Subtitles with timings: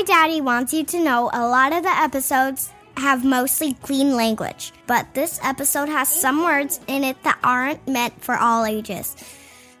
[0.00, 4.72] My daddy wants you to know a lot of the episodes have mostly clean language,
[4.86, 9.14] but this episode has some words in it that aren't meant for all ages.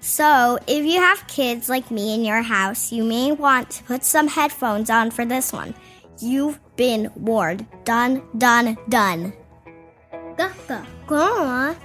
[0.00, 4.04] So, if you have kids like me in your house, you may want to put
[4.04, 5.74] some headphones on for this one.
[6.18, 7.66] You've been warned.
[7.84, 9.32] Done, done, done.
[10.36, 10.50] Go,
[11.06, 11.76] go on.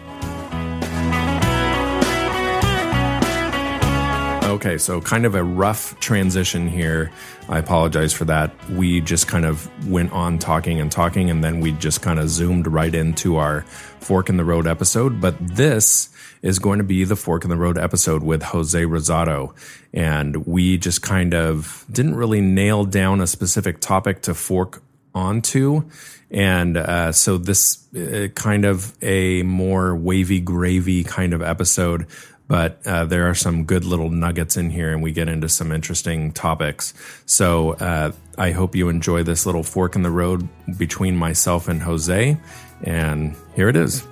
[4.55, 7.11] Okay, so kind of a rough transition here.
[7.49, 8.53] I apologize for that.
[8.69, 12.29] We just kind of went on talking and talking, and then we just kind of
[12.29, 13.63] zoomed right into our
[13.99, 15.19] Fork in the Road episode.
[15.19, 16.07] But this
[16.41, 19.53] is going to be the Fork in the Road episode with Jose Rosado.
[19.93, 24.81] And we just kind of didn't really nail down a specific topic to fork
[25.13, 25.89] onto.
[26.31, 32.07] And uh, so this uh, kind of a more wavy gravy kind of episode
[32.47, 35.71] but uh, there are some good little nuggets in here and we get into some
[35.71, 36.93] interesting topics.
[37.25, 41.81] So uh, I hope you enjoy this little fork in the road between myself and
[41.81, 42.37] Jose.
[42.83, 44.05] And here it is.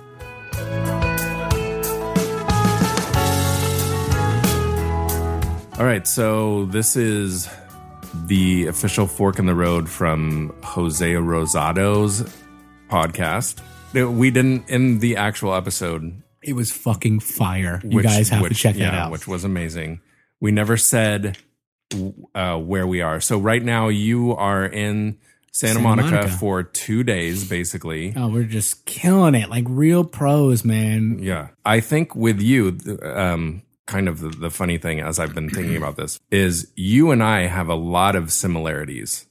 [5.76, 7.48] All right, so this is
[8.26, 12.22] the official fork in the road from Jose Rosado's
[12.88, 13.60] podcast.
[13.92, 17.80] We didn't, in the actual episode, it was fucking fire.
[17.84, 19.12] You guys have which, to check yeah, that out.
[19.12, 20.00] Which was amazing.
[20.40, 21.38] We never said
[22.34, 23.20] uh, where we are.
[23.20, 25.18] So right now you are in
[25.52, 26.36] Santa, Santa Monica, Monica.
[26.36, 28.12] for two days, basically.
[28.16, 31.18] oh, we're just killing it, like real pros, man.
[31.20, 31.48] Yeah.
[31.64, 35.76] I think with you, um, kind of the, the funny thing as I've been thinking
[35.76, 39.26] about this is you and I have a lot of similarities.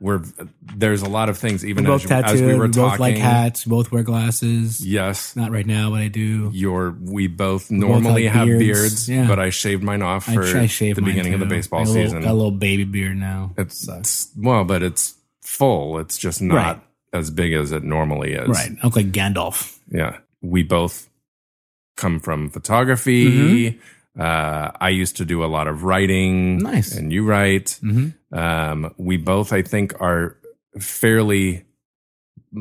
[0.00, 0.22] We're
[0.60, 2.34] there's a lot of things even We're both as, tattooed.
[2.34, 2.90] as we were we talking.
[2.90, 3.64] both like hats.
[3.64, 4.86] Both wear glasses.
[4.86, 5.34] Yes.
[5.36, 6.50] Not right now, but I do.
[6.52, 8.80] You're we both normally have have beards.
[8.80, 9.26] beards, Yeah.
[9.26, 11.92] but I shaved mine off for I shave the beginning of the baseball got a
[11.92, 12.22] little- season.
[12.22, 13.52] Got a little baby beard now.
[13.56, 15.98] It's, it's well, but it's full.
[15.98, 16.80] It's just not Right.
[17.14, 18.48] as big as it normally is.
[18.48, 18.72] right.
[18.82, 19.78] I look like Gandalf.
[19.90, 20.18] Yeah.
[20.42, 21.08] We both
[21.96, 23.70] come from photography.
[23.72, 23.78] Mm-hmm.
[24.18, 26.58] Uh, I used to do a lot of writing.
[26.58, 26.96] Nice.
[26.96, 27.78] And you write.
[27.82, 28.36] Mm-hmm.
[28.36, 30.36] Um, we both, I think, are
[30.78, 31.64] fairly,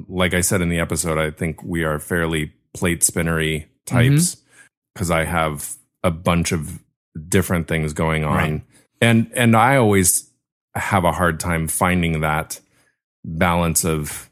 [0.07, 4.41] like I said in the episode, I think we are fairly plate spinnery types Mm-hmm.
[4.93, 6.83] because I have a bunch of
[7.29, 8.35] different things going on.
[8.35, 8.61] Right.
[9.01, 10.29] And, and I always
[10.73, 12.59] have a hard time finding that
[13.23, 14.29] balance of,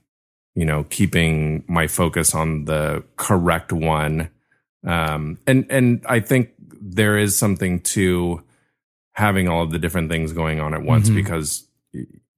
[0.56, 4.30] you know, keeping my focus on the correct one.
[4.86, 6.50] Um, and, and I think
[6.96, 8.42] there is something to
[9.14, 11.16] having all of the different things going on at once Mhm.
[11.16, 11.68] because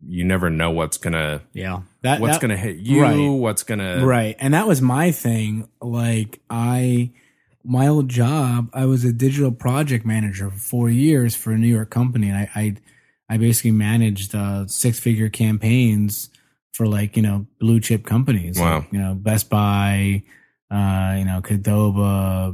[0.07, 1.81] you never know what's gonna Yeah.
[2.03, 3.17] That, what's that- gonna hit you, right.
[3.29, 7.09] what's gonna right and that was my thing like i
[7.63, 11.67] my old job i was a digital project manager for four years for a new
[11.67, 12.75] york company and i i,
[13.29, 16.29] I basically managed uh six figure campaigns
[16.73, 18.79] for like you know blue chip companies Wow.
[18.79, 20.21] like, you know best buy
[20.69, 22.53] uh you know Cadoba,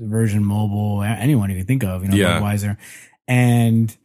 [0.00, 2.40] virgin mobile anyone you can think of you know Yeah.
[2.40, 2.76] Budweiser.
[3.28, 3.96] and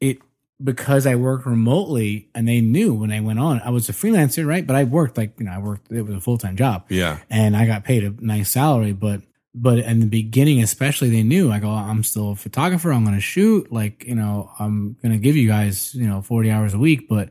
[0.00, 0.18] it
[0.62, 4.46] because I worked remotely and they knew when I went on, I was a freelancer,
[4.46, 4.64] right?
[4.64, 7.18] But I worked like, you know, I worked, it was a full time job yeah
[7.28, 8.92] and I got paid a nice salary.
[8.92, 9.22] But,
[9.54, 12.92] but in the beginning, especially, they knew I go, oh, I'm still a photographer.
[12.92, 13.72] I'm going to shoot.
[13.72, 17.08] Like, you know, I'm going to give you guys, you know, 40 hours a week,
[17.08, 17.30] but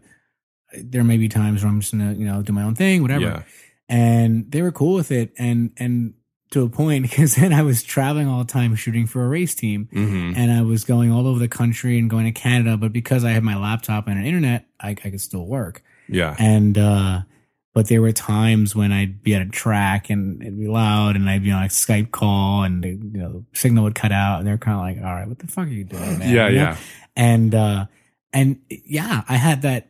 [0.73, 3.01] there may be times where I'm just going to, you know, do my own thing,
[3.01, 3.43] whatever yeah
[3.89, 6.13] and they were cool with it and and
[6.51, 9.55] to a point because then I was traveling all the time shooting for a race
[9.55, 9.89] team.
[9.91, 13.25] Hmm and I was going all over the country and going to Canada but because
[13.25, 15.83] I had my laptop and an internet I, I could still work.
[16.07, 16.35] Yeah.
[16.37, 17.21] And uh
[17.73, 21.29] but there were times when I'd be at a track and it'd be loud and
[21.29, 24.47] I'd be on a Skype call and you know the signal would cut out and
[24.47, 26.33] they're kind of like all right what the fuck are you doing man?
[26.35, 26.61] Yeah You know?
[26.61, 26.77] yeah.
[27.15, 27.85] And uh
[28.33, 29.89] and yeah i had that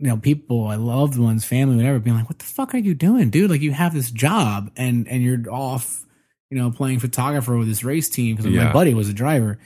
[0.00, 2.94] you know people i loved ones family whatever being like what the fuck are you
[2.94, 3.50] doing dude?
[3.50, 6.04] Like you have this job and and you're off
[6.50, 8.64] you know playing photographer with this race team because Yeah.
[8.64, 9.58] my buddy was a driver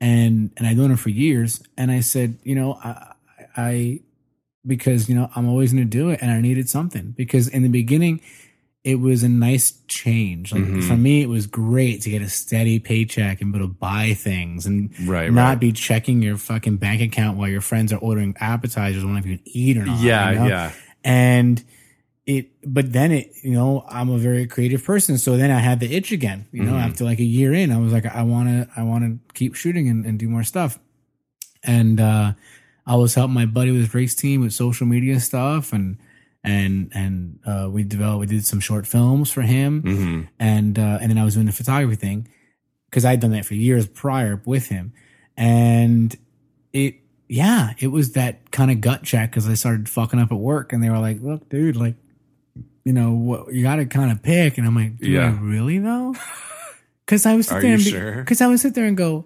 [0.00, 1.62] and and i'd known him for years.
[1.76, 3.12] And i said you know i
[3.56, 4.00] i
[4.66, 7.14] because you know i'm always going to do it and i needed something.
[7.16, 8.20] Because in the beginning
[8.84, 10.84] it was a nice change like Mhm.
[10.84, 14.14] for me it was great to get a steady paycheck and be able to buy
[14.14, 17.98] things and right not right be checking your fucking bank account while your friends are
[17.98, 20.00] ordering appetizers, wondering if you can eat or not.
[20.00, 20.46] yeah you know?
[20.46, 20.72] yeah
[21.04, 21.62] And
[22.26, 25.16] it, but then it, you know, I'm a very creative person.
[25.16, 26.82] So then I had the itch again, you know, Mhm.
[26.86, 29.54] after like a year in, I was like, I want to, I want to keep
[29.54, 30.78] shooting and, and do more stuff.
[31.64, 32.34] And, uh,
[32.86, 35.96] I was helping my buddy with his race team with social media stuff and,
[36.48, 40.98] and, and, uh, we developed, we did some short films for him hmm and uh,
[41.00, 42.28] and then I was doing the photography thing
[42.90, 44.92] because I'd done that for years prior with him,
[45.36, 46.16] and
[46.72, 46.94] it
[47.28, 50.72] yeah, it was that kind of gut check because I started fucking up at work,
[50.72, 51.96] and they were like, "Look, dude, like,
[52.84, 55.26] you know, what you got to kind of pick." And I'm like, "Do Yeah.
[55.26, 56.14] I really though?"
[57.04, 58.16] Because I was Are sit there you sure?
[58.16, 59.24] Because I would sit there and go,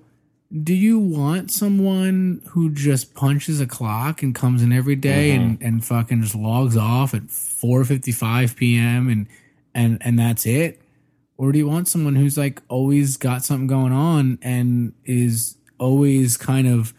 [0.62, 5.42] "Do you want someone who just punches a clock and comes in every day Mm-hmm.
[5.44, 9.08] and and fucking just logs off at 4:55 p.m.
[9.08, 9.26] and
[9.74, 10.80] and and that's it?"
[11.38, 16.36] Or do you want someone who's like always got something going on and is always
[16.36, 16.94] kind of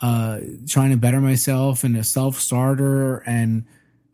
[0.00, 3.64] uh, trying to better myself and a self starter and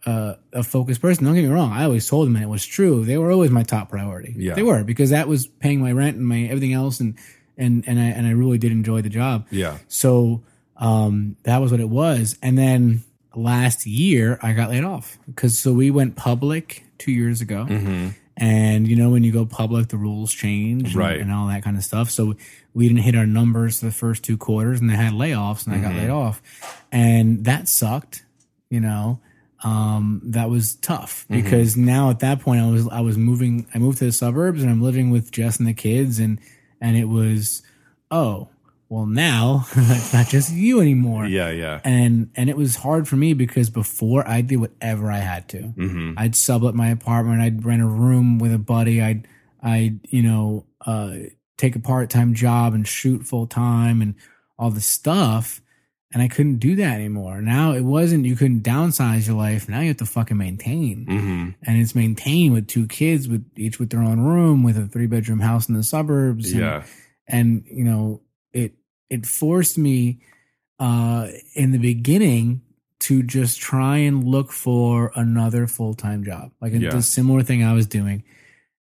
[0.06, 1.24] uh, a focused person?
[1.24, 1.72] Don't get me wrong.
[1.72, 3.04] I always told them, and it was true.
[3.04, 4.34] They were always my top priority.
[4.36, 4.54] Yeah.
[4.54, 7.14] They were because that was paying my rent and my everything else, and
[7.62, 9.46] and and I and I really did enjoy the job.
[9.50, 9.78] Yeah.
[9.88, 10.42] So
[10.76, 12.36] um, that was what it was.
[12.42, 13.04] And then
[13.34, 17.66] last year I got laid off because so we went public two years ago.
[17.68, 18.08] Mm-hmm.
[18.36, 21.20] And you know, when you go public, the rules change and, Right.
[21.20, 22.10] and all that kind of stuff.
[22.10, 22.34] So
[22.74, 25.74] we didn't hit our numbers for the first two quarters and they had layoffs and
[25.76, 26.42] I got laid off.
[26.90, 28.24] And that sucked,
[28.70, 29.20] you know.
[29.64, 33.78] Um, that was tough because now at that point I was I was moving I
[33.78, 36.40] moved to the suburbs and I'm living with Jess and the kids and
[36.82, 37.62] and it was
[38.11, 38.49] oh
[38.90, 41.49] well now it's not just you anymore Yeah.
[41.50, 41.81] Yeah.
[41.84, 45.58] and and it was hard for me because before I did whatever I had to.
[45.62, 46.12] Mm-hmm.
[46.19, 47.40] I'd sublet my apartment.
[47.40, 49.00] I'd rent a room with a buddy.
[49.00, 49.26] I'd
[49.62, 51.14] I'd you know uh,
[51.56, 54.14] take a part time job and shoot full time and
[54.58, 55.61] all the stuff.
[56.12, 57.40] And I couldn't do that anymore.
[57.40, 59.68] Now it wasn't you couldn't downsize your life.
[59.68, 61.48] Now you have to fucking maintain, Mm-hmm.
[61.62, 65.06] and it's maintained with two kids, with each with their own room, with a three
[65.06, 66.50] bedroom house in the suburbs.
[66.52, 66.82] and- Yeah.
[67.28, 68.20] and you know
[68.52, 68.74] it
[69.08, 70.18] it forced me
[70.78, 72.60] uh in the beginning
[73.00, 76.96] to just try and look for another full-time job like Yeah.
[76.96, 78.24] a, similar thing i was doing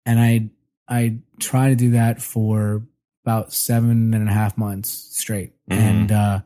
[0.07, 0.49] and i
[0.89, 2.83] i tried to do that for
[3.25, 5.77] about seven and a half months straight Mhm.
[5.77, 6.41] and uh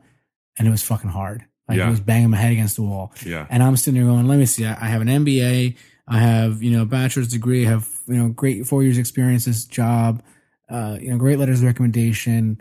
[0.57, 1.87] and it was fucking hard like Yeah.
[1.87, 3.45] it was banging my head against the wall Yeah.
[3.49, 5.75] and I'm sitting there going, let me see, I I have an MBA,
[6.07, 9.45] I have, you know, a bachelor's degree, I have, you know, great four years experience,
[9.45, 10.21] this job,
[10.69, 12.59] uh, you know, great letters of recommendation.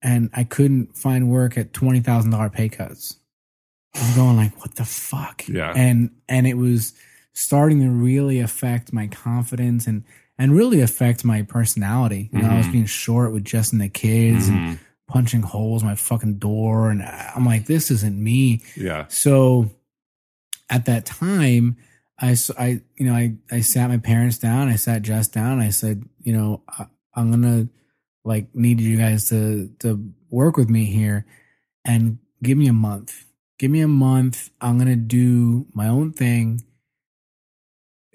[0.00, 3.16] And I couldn't find work at $20,000 pay cuts.
[3.94, 5.46] I'm going like, what the fuck?
[5.48, 5.72] Yeah.
[5.76, 6.94] And, and it was
[7.34, 10.04] starting to really affect my confidence and,
[10.38, 12.30] and really affect my personality.
[12.32, 12.72] You know, I was Mhm.
[12.72, 14.78] being short with just in the kids and Mhm.
[15.08, 16.90] Punching holes in my fucking door.
[16.90, 18.62] And I'm like, this isn't me.
[18.76, 19.06] Yeah.
[19.08, 19.70] So
[20.70, 21.76] at that time,
[22.20, 24.68] I, I- you know, I, I sat my parents down.
[24.68, 25.60] I sat Jess down.
[25.60, 27.72] I said, you know, I, I'm going to
[28.24, 31.24] like need you guys to, to work with me here
[31.84, 33.24] and give me a month.
[33.58, 34.50] Give me a month.
[34.60, 36.62] I'm going to do my own thing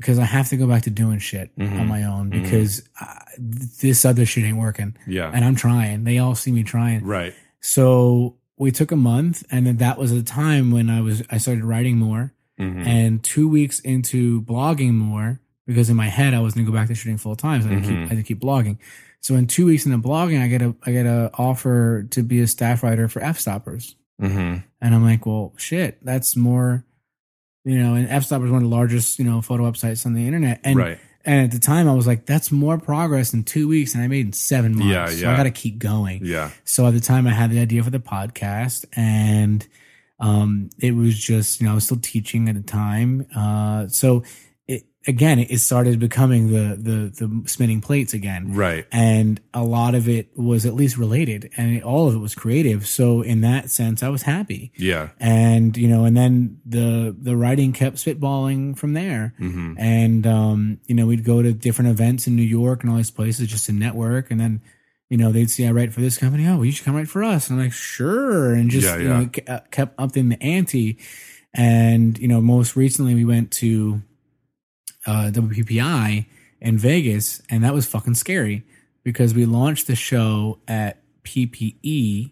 [0.03, 1.79] because I have to go back to doing shit Mhm.
[1.79, 2.43] on my own Mhm.
[2.43, 3.05] because uh,
[3.39, 4.95] this other shit ain't working.
[5.07, 5.31] Yeah.
[5.33, 6.03] And I'm trying.
[6.03, 7.03] They all see me trying.
[7.05, 7.33] Right.
[7.61, 11.37] So we took a month, and then that was a time when I was I
[11.37, 12.33] started writing more.
[12.59, 12.85] Mhm.
[12.85, 16.77] And two weeks into blogging more, because in my head I was going to go
[16.77, 18.03] back to shooting full time, so I had, to keep, Mhm.
[18.03, 18.77] I had to keep blogging.
[19.21, 22.41] So in two weeks into blogging, I get a I get a offer to be
[22.41, 24.63] a staff writer for Fstoppers, Mhm.
[24.81, 26.83] and I'm like, well, shit, that's more.
[27.65, 30.25] You know, and Fstoppers is one of the largest, you know, photo websites on the
[30.25, 30.59] internet.
[30.63, 30.99] And right.
[31.23, 34.07] and at the time I was like, that's more progress in two weeks than I
[34.07, 34.91] made in seven months.
[34.91, 35.21] Yeah, yeah.
[35.21, 36.25] So I gotta keep going.
[36.25, 36.51] Yeah.
[36.65, 39.65] So at the time, I had the idea for the podcast, and
[40.19, 43.27] um, it was just you know I was still teaching at the time.
[43.35, 44.23] Uh, so
[45.07, 48.85] again, it started becoming the the the spinning plates again, Right.
[48.91, 52.35] and a lot of it was at least related, and it, all of it was
[52.35, 52.87] creative.
[52.87, 55.09] So in that sense, I was happy, Yeah.
[55.19, 59.33] and you know, and then the the writing kept spitballing from there.
[59.39, 59.73] Mm-hmm.
[59.77, 63.11] And um, you know, we'd go to different events in New York and all these
[63.11, 64.31] places just to network.
[64.31, 64.61] And then,
[65.09, 66.47] you know, they'd see I write for this company.
[66.47, 67.49] Oh, well, you should come write for us.
[67.49, 68.53] And I'm like, sure.
[68.53, 70.97] And just Yeah, you know, uh, kept upping the ante.
[71.53, 74.01] And you know, most recently we went to
[75.05, 76.25] uh, WPPI
[76.61, 78.63] in Vegas, and that was fucking scary
[79.03, 82.31] because we launched the show at PPE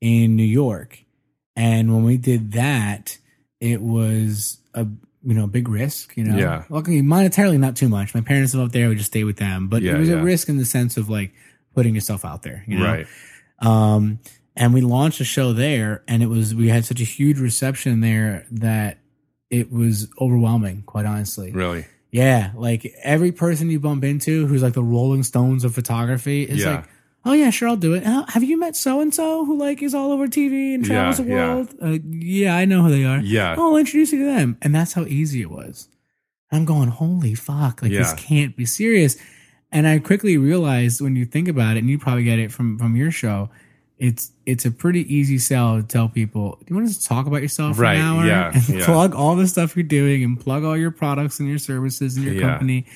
[0.00, 1.04] in New York,
[1.54, 3.18] and when we did that,
[3.60, 4.86] it was a
[5.22, 6.16] you know big risk.
[6.16, 6.64] You know, Yeah.
[6.70, 8.14] luckily monetarily not too much.
[8.14, 10.16] My parents live up there; we just stay with them, but Yeah, it was yeah.
[10.16, 11.32] a risk in the sense of like
[11.74, 12.64] putting yourself out there.
[12.66, 12.84] You know?
[12.84, 13.06] Right.
[13.58, 14.18] Um,
[14.54, 18.00] and we launched a show there, and it was we had such a huge reception
[18.00, 18.98] there that
[19.50, 21.52] it was overwhelming, quite honestly.
[21.52, 21.84] Really.
[22.10, 26.60] Yeah, like every person you bump into who's like the Rolling Stones of photography is
[26.62, 26.76] Yeah.
[26.76, 26.84] like,
[27.24, 28.06] oh yeah, sure, I'll do it.
[28.06, 31.18] Uh, have you met so and so who like is all over TV and travels
[31.18, 31.54] Yeah, the yeah.
[31.54, 31.74] world?
[31.82, 33.18] Uh, yeah, I know who they are.
[33.20, 33.56] Yeah.
[33.58, 35.88] Oh, I'll introduce you to them, and that's how easy it was.
[36.52, 39.16] I'm going, holy fuck, like this can't be serious.
[39.72, 42.78] And I quickly realized when you think about it, and you probably get it from
[42.78, 43.50] from your show,
[43.98, 46.58] it's it's a pretty easy sell to tell people.
[46.60, 48.84] Do you want to talk about yourself Right, for an hour yeah, and yeah.
[48.84, 52.24] plug all the stuff you're doing and plug all your products and your services and
[52.26, 52.40] your Yeah.
[52.50, 52.86] company?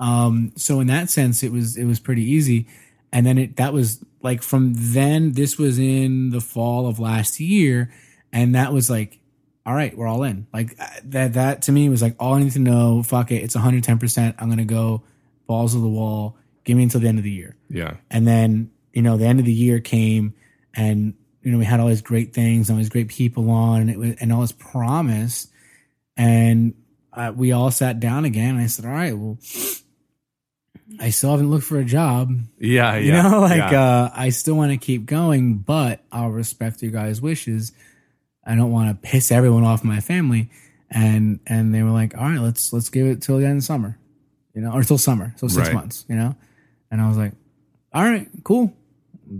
[0.00, 2.66] Um, so in that sense, it was it was pretty easy.
[3.12, 5.32] And then it that was like from then.
[5.32, 7.92] This was in the fall of last year,
[8.32, 9.18] and that was like,
[9.66, 10.46] all right, we're all in.
[10.52, 13.02] Like uh, that that to me was like all I need to know.
[13.02, 13.98] Fuck it, it's 110.
[13.98, 15.02] percent I'm gonna go
[15.46, 16.36] balls of the wall.
[16.64, 17.56] Give me until the end of the year.
[17.68, 17.96] Yeah.
[18.10, 20.32] And then, you know, the end of the year came
[20.74, 23.82] and, you know, we had all these great things and all these great people on
[23.82, 25.48] and it was, and all this promise.
[26.16, 26.74] And
[27.12, 28.54] uh, we all sat down again.
[28.54, 29.38] And I said, all right, well,
[31.00, 32.32] I still haven't looked for a job.
[32.58, 32.96] Yeah.
[32.96, 33.22] You yeah.
[33.22, 33.82] know, like, yeah.
[33.82, 37.72] uh, I still want to keep going, but I'll respect your guys' wishes.
[38.44, 40.50] I don't want to piss everyone off my family.
[40.90, 43.64] And, and they were like, all right, let's, let's give it till the end of
[43.64, 43.98] summer,
[44.54, 45.34] you know, or till summer.
[45.36, 45.74] So six Right.
[45.74, 46.36] months, you know?
[46.90, 47.32] And I was like,
[47.92, 48.72] all right, cool.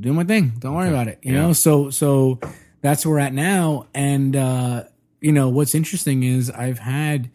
[0.00, 0.52] Do my thing.
[0.58, 0.94] Don't worry Okay.
[0.94, 1.18] about it.
[1.22, 1.42] You Yeah.
[1.42, 2.40] know, so so
[2.82, 3.86] that's where we're at now.
[3.94, 4.84] And uh,
[5.20, 7.30] you know, what's interesting is I've had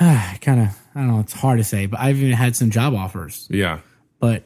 [0.00, 2.70] uh, kind of I don't know, it's hard to say, but I've even had some
[2.70, 3.80] job offers, yeah.
[4.20, 4.44] but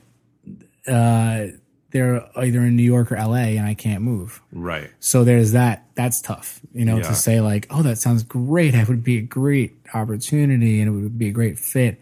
[0.86, 1.46] uh
[1.90, 4.42] they're either in New York or LA and I can't move.
[4.52, 4.90] Right.
[5.00, 5.86] So there's that.
[5.94, 7.04] That's tough, you know, Yeah.
[7.04, 8.72] to say like, oh, that sounds great.
[8.72, 11.98] That would be a great opportunity and it would be a great fit.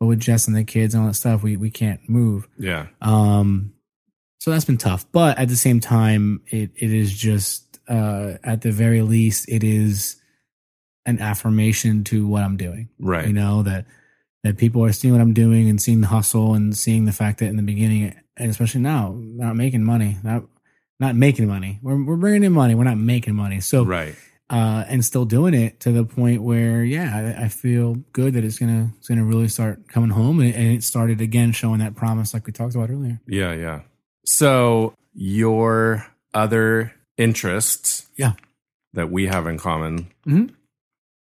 [0.00, 2.48] But with Jess and the kids and all that stuff, we, we can't move.
[2.58, 2.86] Yeah.
[3.00, 3.71] Um,
[4.42, 5.06] so that's been tough.
[5.12, 9.62] But at the same time, it, it is just, uh, at the very least, it
[9.62, 10.16] is
[11.06, 12.88] an affirmation to what I'm doing.
[12.98, 13.28] Right.
[13.28, 13.86] You know, that,
[14.42, 17.38] that people are seeing what I'm doing and seeing the hustle and seeing the fact
[17.38, 20.42] that in the beginning, and especially now, not making money, not,
[20.98, 21.78] not making money.
[21.80, 22.74] We're, we're bringing in money.
[22.74, 23.60] We're not making money.
[23.60, 24.16] So, right.
[24.50, 28.42] uh, and still doing it to the point where, yeah, I, I feel good that
[28.42, 31.94] it's gonna it's gonna really start coming home, and, and it started again showing that
[31.94, 33.20] promise, like we talked about earlier.
[33.28, 33.52] Yeah.
[33.52, 33.82] Yeah.
[34.24, 38.32] So your other interests Yeah.
[38.94, 40.06] that we have in common.
[40.26, 40.50] Mhm.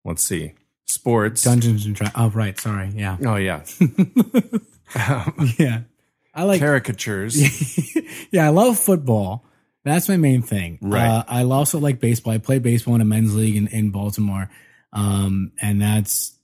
[0.04, 0.52] Let's see.
[0.86, 1.42] Sports.
[1.44, 2.14] Dungeons and Dragons.
[2.18, 2.58] Oh, right.
[2.58, 2.90] Sorry.
[2.94, 3.16] Yeah.
[3.24, 3.62] Oh yeah.
[5.58, 5.80] yeah.
[6.34, 6.60] I like.
[6.60, 7.36] Caricatures.
[8.30, 9.44] yeah, I love football.
[9.84, 10.78] That's my main thing.
[10.80, 11.06] Right.
[11.08, 12.32] Uh, I also like baseball.
[12.34, 14.50] I play baseball in a men's league in, in Baltimore,
[14.92, 16.34] um, and that's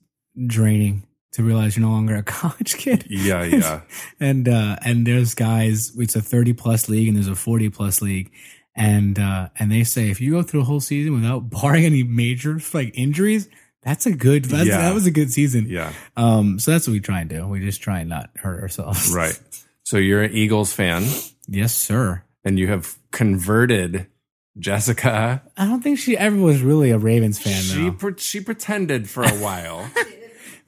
[0.45, 1.03] draining
[1.33, 3.05] to realize you're no longer a college kid.
[3.09, 3.43] Yeah.
[3.43, 3.81] Yeah.
[4.19, 8.01] and uh and there's guys it's a 30 plus league and there's a 40 plus
[8.01, 8.31] league
[8.75, 12.03] and uh and they say if you go through a whole season without barring any
[12.03, 13.49] major like injuries
[13.83, 14.77] that's a good that's, Yeah.
[14.79, 15.93] that was a good season Yeah.
[16.15, 19.13] um so that's what we try and do we just try and not hurt ourselves
[19.13, 19.39] Right.
[19.83, 21.05] So you're an Eagles fan
[21.47, 24.07] yes sir and you have converted
[24.59, 25.41] Jessica.
[25.55, 29.07] i don't think she ever was really a ravens fan She though pre- she pretended
[29.09, 29.89] for a while.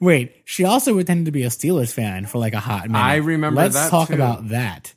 [0.00, 3.16] Wait she also pretended to be a steelers fan for like a hot minute I
[3.16, 4.14] remember let's that talk too.
[4.14, 4.94] about that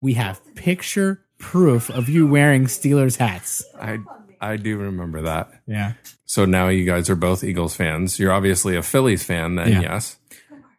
[0.00, 3.98] we have picture proof of you wearing steelers hats I
[4.40, 5.50] I do remember that.
[5.66, 5.92] yeah
[6.24, 8.18] So now you guys are both Eagles fans.
[8.18, 9.80] You're obviously a Phillies fan then, Yeah.
[9.82, 10.16] yes.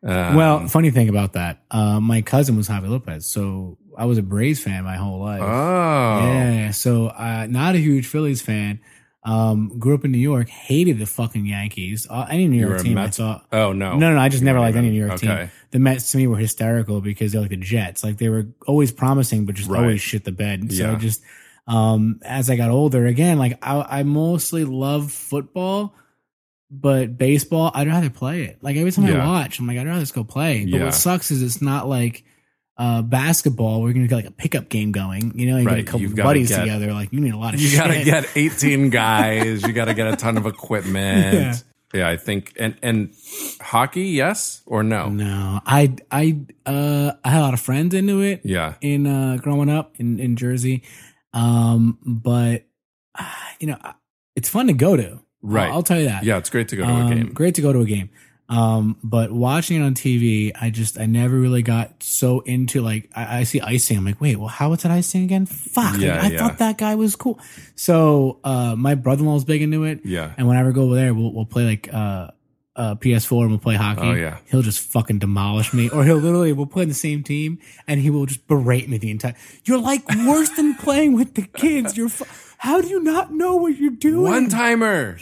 [0.06, 4.18] Um, Well, funny thing about that, uh, my cousin was Javy Lopez, so I was
[4.18, 5.42] a Braves fan my whole life.
[5.42, 6.20] Oh.
[6.28, 8.80] Yeah, so uh, not a huge Phillies fan.
[9.26, 12.06] Um, grew up in New York, hated the fucking Yankees.
[12.10, 13.40] Uh, any New York team I Mets- saw.
[13.54, 13.96] Oh no.
[13.98, 15.28] No, no, I just You never liked any New York okay.
[15.28, 15.52] team.
[15.72, 18.04] The Mets to me were hysterical because they're like the Jets.
[18.04, 19.80] Like they were always promising, but just Right.
[19.82, 20.70] always shit the bed.
[20.74, 20.98] So Yeah.
[20.98, 21.22] Just,
[21.68, 25.96] um, as I got older, again, like I, I mostly love football,
[26.70, 28.58] but baseball, I'd rather play it.
[28.62, 29.24] Like every time Yeah.
[29.24, 30.66] I watch, I'm like, I'd rather just go play.
[30.66, 30.84] But Yeah.
[30.86, 32.26] what sucks is it's not like,
[32.78, 35.38] uh, basketball, we're gonna get like a pickup game going.
[35.40, 35.76] You know, you Right.
[35.78, 36.92] get a couple of buddies get- together.
[36.94, 37.80] Like you need a lot of You shit.
[37.80, 39.62] got to get 18 guys.
[39.64, 41.34] You got to get a ton of equipment.
[41.36, 41.56] Yeah.
[41.94, 42.10] Yeah.
[42.10, 43.14] I think and and
[43.62, 45.10] hockey, yes or no?
[45.10, 48.42] No, I, I, uh, I had a lot of friends into it.
[48.44, 48.74] Yeah.
[48.82, 50.82] in uh growing up in in Jersey.
[51.34, 52.66] Um but
[53.18, 53.78] uh, you know,
[54.36, 55.20] it's fun to go to.
[55.44, 55.68] Right.
[55.68, 56.24] I'll, I'll tell you that.
[56.24, 57.34] Yeah, it's great to go to Um, a game.
[57.34, 58.10] Great to go to a game.
[58.50, 63.10] Um but watching it on TV, I just I never really got so into like
[63.16, 63.98] I, I see icing.
[63.98, 65.46] I'm like, wait, well, how was it icing again?
[65.46, 65.94] Fuck.
[65.94, 66.38] like, I yeah.
[66.38, 67.40] thought that guy was cool.
[67.76, 70.02] So uh my brother in law's big into it.
[70.04, 70.34] Yeah.
[70.38, 72.32] And whenever I go over there, we'll we'll play like uh
[72.76, 74.02] uh, PS4 and we'll play hockey.
[74.02, 74.40] Oh, yeah.
[74.46, 78.00] He'll just fucking demolish me, or he'll literally we'll play in the same team and
[78.00, 79.36] he will just berate me the entire.
[79.66, 81.96] You're like worse than playing with the kids.
[81.96, 82.10] You're.
[82.10, 82.26] Fu-
[82.58, 84.24] How do you not know what you're doing?
[84.24, 85.20] One timer.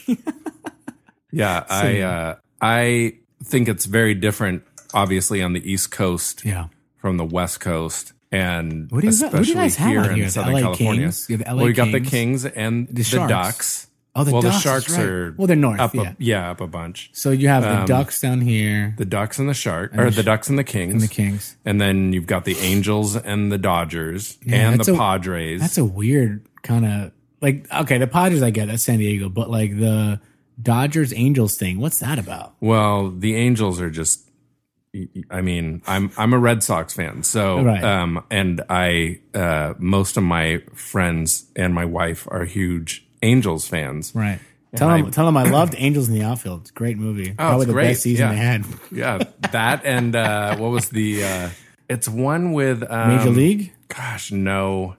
[1.31, 4.63] yeah, I uh I think it's very different
[4.93, 6.67] obviously on the East Coast Yeah.
[6.97, 10.03] from the West Coast and What do you got- what do especially you guys here
[10.11, 10.29] in here?
[10.29, 11.01] Southern LA California.
[11.03, 11.25] Kings?
[11.29, 13.29] You have the LA well, you got the Kings, and the, Sharks.
[13.29, 13.87] Ducks.
[14.13, 15.05] Oh, the well, Ducks, the Sharks right.
[15.05, 15.79] are well, they're north.
[15.79, 16.01] up, yeah.
[16.01, 17.09] a, yeah, up a bunch.
[17.13, 20.17] So you have the Um, Ducks down here The Ducks and the Shark, or the
[20.17, 21.55] the Ducks and the Kings, and the Kings.
[21.65, 25.61] and then you've got the Angels and the Dodgers Yeah, and the a- Padres.
[25.61, 27.67] That's a weird kind of like.
[27.73, 30.19] Okay, the Padres, I get that's San Diego, but like the
[30.61, 32.53] Dodgers Angels thing, what's that about?
[32.59, 34.27] Well, the Angels are just.
[35.29, 37.81] I mean, I'm I'm a Red Sox fan, so Right.
[37.81, 44.11] um, and I uh, most of my friends and my wife are huge Angels fans.
[44.13, 44.39] Right.
[44.75, 46.61] Tell I- them, tell them I loved Angels in the Outfield.
[46.61, 47.31] It's a great movie.
[47.33, 48.33] Probably it's the great, best season yeah.
[48.33, 48.65] they had.
[48.91, 51.23] Yeah, that and uh, what was the?
[51.23, 51.49] Uh,
[51.87, 53.71] it's one with um, Major League.
[53.87, 54.97] Gosh, no,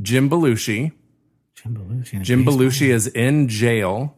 [0.00, 0.92] Jim Belushi.
[1.56, 2.22] Jim Belushi.
[2.22, 2.60] Jim baseball.
[2.66, 4.16] Belushi is in jail,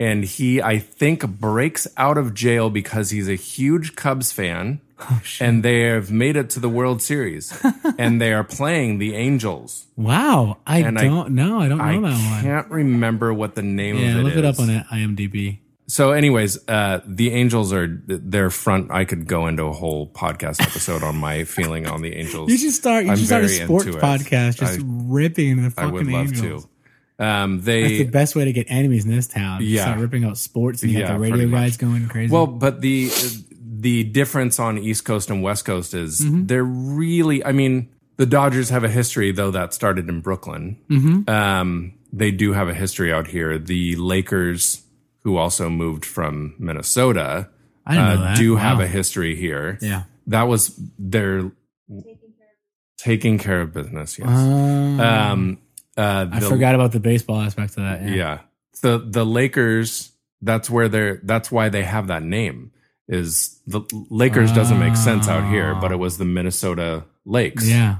[0.00, 5.20] and he, I think, breaks out of jail because he's a huge Cubs fan, Oh,
[5.38, 7.56] and they have made it to the World Series,
[7.98, 9.86] and they are playing the Angels.
[9.96, 11.60] Wow, I And don't know.
[11.60, 12.42] I don't know I that one.
[12.42, 15.58] can't remember what the name Yeah, of it look it up on IMDb.
[15.86, 18.90] So, anyways, uh, the Angels are their front.
[18.90, 22.50] I could go into a whole podcast episode on my feeling on the Angels.
[22.50, 23.04] You should start.
[23.04, 26.26] You I'm should start a sports podcast, just I- ripping the I fucking would love
[26.34, 26.64] Angels.
[26.64, 26.70] to.
[27.18, 29.60] Um, they That's the best way to get enemies in this town.
[29.62, 29.82] Yeah.
[29.82, 32.32] start ripping out sports, and you Yeah, got the pretty radio guys going crazy.
[32.32, 33.10] Well, but the
[33.80, 36.46] the difference on East Coast and West Coast is Mm-hmm.
[36.46, 37.44] they're really.
[37.44, 40.78] I mean, the Dodgers have a history, though that started in Brooklyn.
[40.90, 41.28] Mm-hmm.
[41.30, 43.58] Um, they do have a history out here.
[43.58, 44.82] The Lakers,
[45.24, 47.48] who also moved from Minnesota,
[47.86, 48.36] I didn't know uh, that.
[48.36, 48.60] do Wow.
[48.60, 49.78] have a history here.
[49.82, 50.04] yeah.
[50.26, 51.50] That was their
[52.98, 54.18] taking care of business.
[54.18, 54.28] Yes.
[54.28, 55.58] Um, Um,
[55.98, 58.02] uh, I forgot about the baseball aspect of that.
[58.02, 58.14] Yeah.
[58.14, 58.38] yeah.
[58.80, 62.70] The the Lakers, that's where they're that's why they have that name.
[63.08, 67.66] Is the Lakers doesn't make sense out here, but it was the Minnesota Lakes.
[67.66, 67.98] Yeah.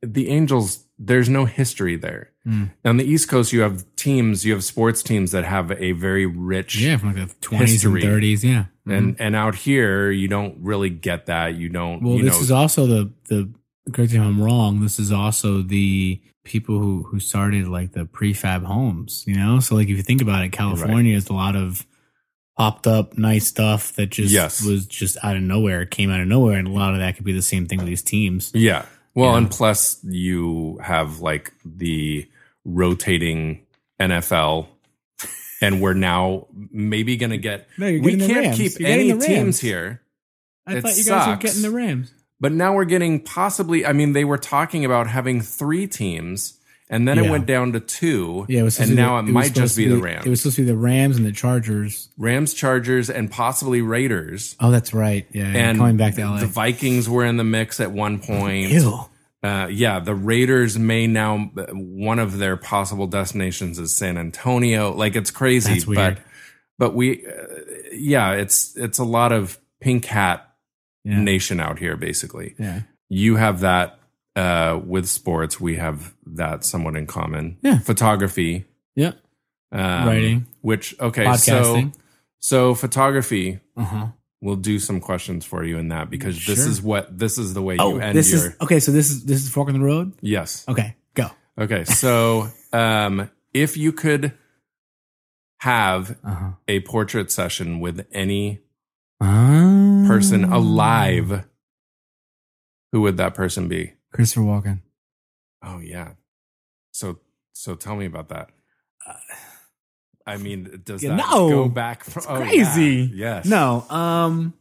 [0.00, 2.30] The Angels, there's no history there.
[2.44, 2.64] Hmm.
[2.84, 6.26] On the East Coast, you have teams, you have sports teams that have a very
[6.26, 8.44] rich Yeah, from like the twenties and thirties.
[8.44, 8.66] Yeah.
[8.86, 11.54] and and out here you don't really get that.
[11.56, 13.50] You don't Well, you this know is also the the
[13.92, 14.80] correct me if I'm wrong.
[14.80, 19.24] This is also the people who who started like the prefab homes.
[19.26, 21.86] You know, so like if you think about it, California is a lot of
[22.56, 24.64] popped up nice stuff that just Yes.
[24.64, 27.24] was just out of nowhere, came out of nowhere, and a lot of that could
[27.24, 28.52] be the same thing with these teams.
[28.54, 28.84] Yeah.
[29.14, 29.38] Well, Yeah.
[29.38, 32.28] and plus you have like the
[32.64, 33.60] rotating
[34.00, 34.68] NFL,
[35.60, 37.68] and we're now maybe going to get.
[37.78, 38.56] No, you're we can't Rams.
[38.56, 39.60] keep You're any the teams Rams.
[39.60, 40.02] here,
[40.66, 42.12] I It thought you guys were getting the Rams.
[42.44, 43.86] But now we're getting possibly.
[43.86, 47.80] I mean, they were talking about having three teams, and then it went down to
[47.80, 48.44] two.
[48.50, 50.26] Yeah, it was and to now the- it, was might just to be the Rams,
[50.26, 52.10] It was supposed to be the Rams and the Chargers.
[52.18, 54.56] Rams, Chargers, and possibly Raiders.
[54.60, 55.26] Oh, that's right.
[55.32, 55.70] Yeah, yeah.
[55.70, 56.40] And coming back to LA.
[56.40, 58.68] the Vikings were in the mix at one point.
[58.68, 58.98] Ew.
[59.42, 64.92] Uh, yeah, the Raiders may now one of their possible destinations is San Antonio.
[64.92, 66.16] Like it's crazy, That's weird.
[66.16, 66.24] but
[66.76, 67.30] but we, uh,
[67.90, 70.50] yeah, it's it's a lot of pink hat
[71.04, 71.20] Yeah.
[71.20, 71.96] nation out here.
[71.96, 72.82] Basically, Yeah.
[73.08, 73.98] you have that
[74.36, 75.60] uh, with sports.
[75.60, 77.58] We have that somewhat in common.
[77.62, 77.78] Yeah.
[77.78, 78.64] photography,
[78.96, 79.12] Yeah.
[79.70, 80.46] um, Writing.
[80.62, 81.94] which okay, so Podcasting.
[82.40, 83.60] so photography.
[83.76, 84.06] Uh huh.
[84.40, 87.62] We'll do some questions for you in that because this is what this is the
[87.62, 88.78] way Oh, you end this your is okay.
[88.80, 90.12] So this is this is fork in the road.
[90.20, 90.64] yes.
[90.68, 91.28] Okay, go.
[91.58, 94.32] Okay, so um, if you could
[95.60, 96.50] have Uh huh.
[96.68, 98.60] a portrait session with any
[99.20, 101.44] Uh, person alive,
[102.92, 103.92] who would that person be?
[104.12, 104.80] Christopher Walken.
[105.62, 106.12] Oh yeah.
[106.92, 107.18] So
[107.52, 108.50] so tell me about that.
[110.26, 111.48] I mean, does Yeah, that no.
[111.50, 112.02] go back?
[112.04, 112.46] From, oh, yeah.
[112.46, 113.10] crazy.
[113.14, 113.44] Yes.
[113.46, 114.54] No, um,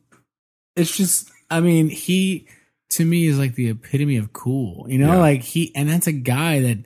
[0.76, 1.30] it's just.
[1.50, 2.48] I mean, he
[2.92, 4.86] to me is like the epitome of cool.
[4.90, 5.20] You know, Yeah.
[5.20, 6.80] like he, and that's a guy that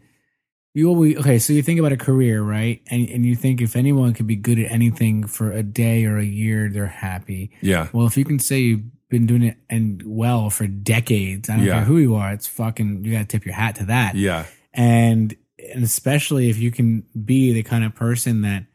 [0.78, 1.40] you always okay.
[1.40, 2.82] So you think about a career, right?
[2.92, 6.18] And and you think if anyone could be good at anything for a day or
[6.20, 7.50] a year, they're happy.
[7.62, 7.88] Yeah.
[7.94, 11.66] Well, if you can say you've been doing it and well for decades, I don't
[11.66, 11.74] Yeah.
[11.78, 14.14] care who you are, it's fucking you got to tip your hat to that.
[14.16, 14.46] Yeah.
[14.72, 15.36] And
[15.74, 18.66] and especially if you can be the kind of person that,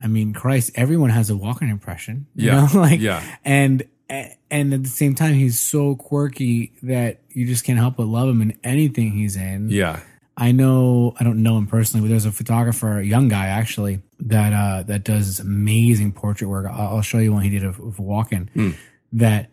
[0.00, 2.26] I mean, Christ, everyone has a Walken impression.
[2.36, 2.68] You Yeah.
[2.72, 2.80] know?
[2.80, 3.20] like Yeah.
[3.44, 8.06] and and at the same time, he's so quirky that you just can't help but
[8.06, 9.70] love him in anything he's in.
[9.70, 9.98] Yeah.
[10.42, 14.00] I know I don't know him personally, but there's a photographer, a young guy actually,
[14.20, 16.66] that uh that does amazing portrait work.
[16.70, 18.70] I'll, I'll show you one he did of, of Walken Hmm.
[19.12, 19.50] that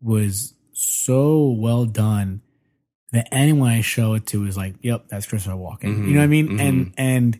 [0.00, 2.40] was so well done
[3.12, 6.20] that anyone I show it to is like, "Yep, that's Christopher Walken." Mhm, You know
[6.20, 6.48] what I mean?
[6.48, 6.60] mhm.
[6.60, 7.38] And and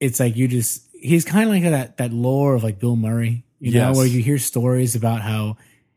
[0.00, 3.44] it's like you just he's kind of like that that lore of like Bill Murray,
[3.60, 3.96] you know, Yes.
[3.96, 5.56] where you hear stories about how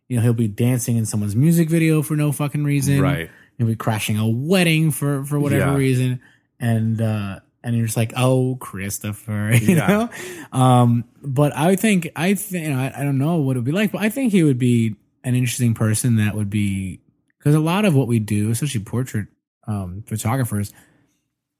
[0.09, 3.29] you know he'll be dancing in someone's music video for no fucking reason, Right.
[3.61, 5.75] He'll be crashing a wedding for for whatever Yeah.
[5.77, 6.19] reason,
[6.59, 9.87] and uh and you're just like, oh, Christopher, you Yeah.
[10.51, 10.59] know.
[10.59, 13.65] Um, but I think I think you know, I, I don't know what it would
[13.65, 16.99] be like, but I think he would be an interesting person that would be
[17.37, 19.27] because a lot of what we do, especially portrait
[19.67, 20.73] um, photographers,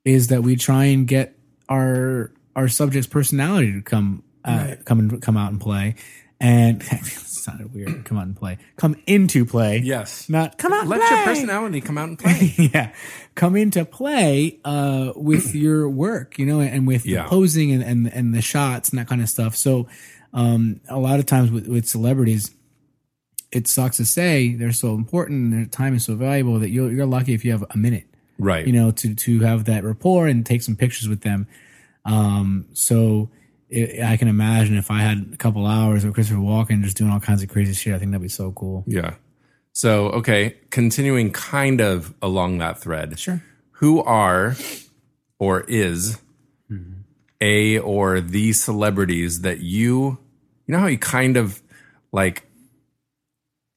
[0.06, 1.38] is that we try and get
[1.70, 5.94] our our subject's personality to come uh, come and come out and play,
[6.42, 8.04] and sounded weird.
[8.04, 8.58] Come out and play.
[8.76, 9.78] Come into play.
[9.78, 10.28] Yes.
[10.28, 10.82] Not come out.
[10.82, 12.54] and Let your personality come out and play.
[12.74, 12.94] yeah,
[13.36, 17.24] come into play uh, with your work, you know, and with Yeah.
[17.24, 19.56] the posing and, and and the shots and that kind of stuff.
[19.56, 19.88] So,
[20.34, 22.52] um, a lot of times with, with celebrities,
[23.52, 26.92] it sucks to say they're so important and their time is so valuable that you're
[26.92, 28.08] you're lucky if you have a minute,
[28.40, 28.66] right.
[28.66, 31.48] you know, to to have that rapport and take some pictures with them.
[32.04, 33.30] Um, so.
[33.72, 37.10] It, I can imagine if I had a couple hours of Christopher Walken just doing
[37.10, 37.96] all kinds of crazy shit.
[37.96, 38.84] I think that'd be so cool.
[38.86, 39.16] Yeah.
[39.74, 43.18] So, okay, continuing kind of along that thread.
[43.18, 43.42] Sure.
[43.76, 44.56] Who are
[45.40, 46.20] or is
[46.70, 47.02] mm-hmm.
[47.40, 50.20] a or the celebrities that you
[50.68, 51.62] you know how you kind of
[52.12, 52.46] like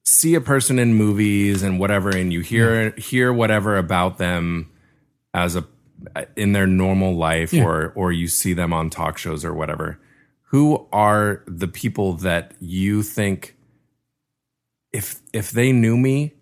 [0.05, 4.69] see a person in movies and whatever and you hear hear whatever about them
[5.33, 5.65] as a
[6.35, 7.65] in their normal life Yeah.
[7.65, 9.99] or or you see them on talk shows or whatever
[10.49, 13.55] who are the people that you think
[14.93, 16.33] if if they knew me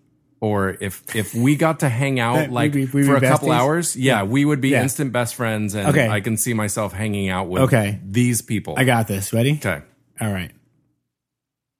[0.41, 3.27] or if if we got to hang out We'd like be- we'd for a be
[3.27, 3.53] couple besties?
[3.59, 4.83] hours yeah, we would be Yeah.
[4.83, 6.07] instant best friends and Okay.
[6.07, 7.99] i can see myself hanging out with Okay.
[8.05, 9.33] these people I got this.
[9.33, 9.53] Ready?
[9.53, 9.81] okay
[10.21, 10.51] All right.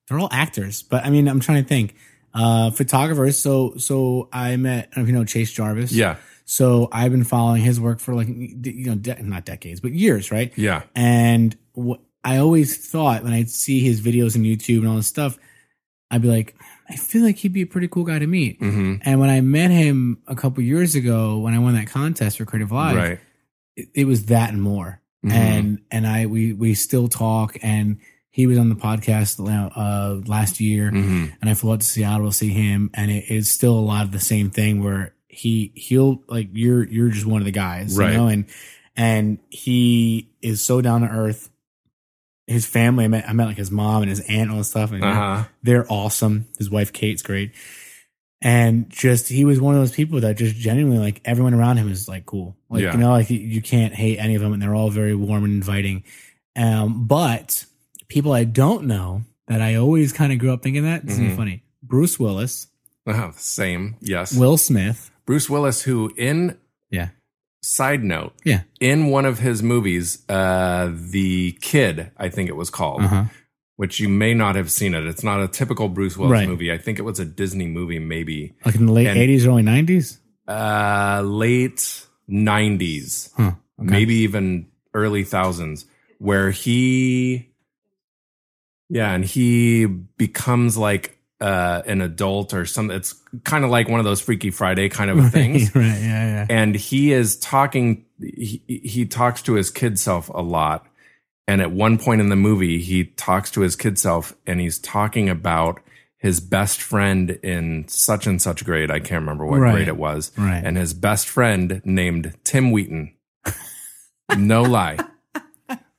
[0.10, 1.96] They're all actors, but I mean, I'm trying to think.
[2.36, 3.38] Uh, photographers.
[3.38, 5.92] So, so I met, I don't know if you know Chase Jarvis.
[5.94, 9.92] yeah So I've been following his work for like, you know, de- not decades, but
[9.94, 10.52] years, right?
[10.58, 14.96] yeah And what I always thought when I'd see his videos on YouTube and all
[14.96, 15.38] this stuff,
[16.12, 16.56] I'd be like,
[16.90, 18.60] I feel like he'd be a pretty cool guy to meet.
[18.60, 22.38] hmm And when I met him a couple years ago, when I won that contest
[22.38, 23.20] for Creative Live, right
[23.76, 25.02] it, it was that and more.
[25.26, 25.32] Mhm.
[25.32, 27.58] And and I we we still talk.
[27.64, 27.98] And
[28.30, 32.28] he was on the podcast uh, last year, hmm and I flew out to Seattle
[32.30, 32.90] to see him.
[32.94, 36.84] And it is still a lot of the same thing where he he'll like you're
[36.84, 38.12] you're just one of the guys, Right.
[38.12, 38.28] you know.
[38.28, 38.46] And
[38.96, 41.50] and he is so down to earth.
[42.46, 44.70] His family, I met, I met like his mom and his aunt and all this
[44.70, 46.48] stuff, and uh-huh they're awesome.
[46.58, 47.54] His wife Kate's great.
[48.42, 51.90] And just he was one of those people that just genuinely like everyone around him
[51.90, 52.58] is like cool.
[52.70, 52.92] Like Yeah.
[52.94, 55.54] you know, like you- can't hate any of them and they're all very warm and
[55.54, 56.04] inviting.
[56.58, 57.66] Um, but
[58.10, 61.36] people I don't know that I always kind of grew up thinking that, this Mhm.
[61.38, 61.64] funny.
[61.82, 62.68] Bruce Willis,
[63.08, 65.10] uh same yes Will Smith.
[65.26, 66.58] Bruce willis who in
[66.90, 67.10] Yeah.
[67.62, 68.62] side note Yeah.
[68.80, 73.26] in one of his movies uh the kid i think it was called Uh-huh.
[73.78, 76.48] which you may not have seen it it's not a typical bruce willis Right.
[76.50, 79.64] movie i think it was a disney movie maybe Like in the late 80s, early
[79.64, 80.18] 90s.
[80.48, 83.52] uh late 90s Huh.
[83.80, 83.92] Okay.
[83.92, 85.86] maybe even early thousands
[86.20, 87.50] where he
[88.90, 94.00] yeah and he becomes like uh an adult or something it's kind of like one
[94.00, 95.84] of those freaky friday kind of things right.
[95.84, 95.98] Yeah.
[96.00, 96.46] Yeah.
[96.50, 100.88] and he is talking he, he talks to his kid self a lot
[101.48, 104.80] and at one point in the movie he talks to his kid self and he's
[104.80, 105.82] talking about
[106.18, 109.74] his best friend in such and such grade i can't remember what Right.
[109.74, 110.62] grade it was Right.
[110.64, 113.14] and his best friend named tim wheaton
[114.38, 114.98] no lie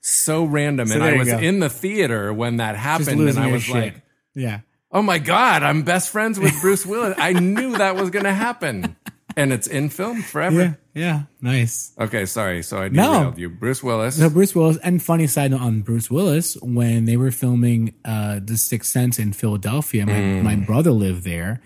[0.00, 1.38] so random So and i was go.
[1.38, 4.00] in the theater when that happened and i was like
[4.34, 4.60] yeah.
[4.94, 8.96] Oh my god i'm best friends with bruce willis i knew that was gonna happen
[9.36, 10.74] and it's in film forever Yeah.
[10.96, 11.22] Yeah.
[11.40, 11.90] Nice.
[11.98, 12.62] Okay, sorry.
[12.62, 13.14] So I No.
[13.14, 13.48] derailed you.
[13.48, 14.16] Bruce Willis.
[14.16, 18.38] No, Bruce Willis, and funny side note on Bruce Willis, when they were filming uh,
[18.40, 20.42] The Sixth Sense in Philadelphia, my, Mm.
[20.44, 21.60] my brother lived there,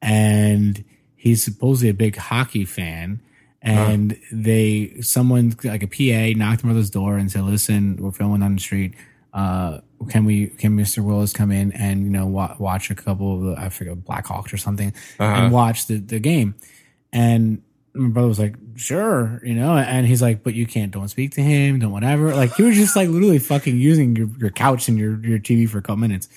[0.00, 0.82] and
[1.14, 3.20] he's supposedly a big hockey fan.
[3.62, 8.42] And they, someone like a PA knocked my brother's door and said, "Listen, we're filming
[8.42, 8.94] on the street.
[9.34, 11.04] Uh, can we, can Mr.
[11.04, 14.52] Willis come in and you know wa- watch a couple of the, I forget Blackhawks
[14.52, 15.24] or something, Uh-huh.
[15.44, 16.54] and watch the the game?"
[17.12, 21.08] And my brother was like, sure, you know, and he's like, but you can't, don't
[21.08, 22.32] speak to him, don't whatever.
[22.32, 25.68] Like he was just like literally fucking using your, your couch and your, your TV
[25.68, 26.28] for a couple minutes.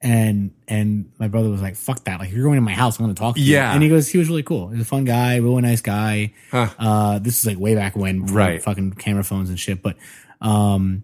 [0.00, 2.20] And, and my brother was like, fuck that.
[2.20, 3.00] Like you're going to my house.
[3.00, 3.54] I want to talk to you.
[3.54, 3.72] Yeah.
[3.74, 4.68] And he goes, he was really cool.
[4.68, 6.32] He's a fun guy, really nice guy.
[6.52, 6.68] Huh.
[6.78, 8.62] Uh, this is like way back when, Right.
[8.62, 9.82] Fucking camera phones and shit.
[9.82, 9.96] But,
[10.40, 11.02] um,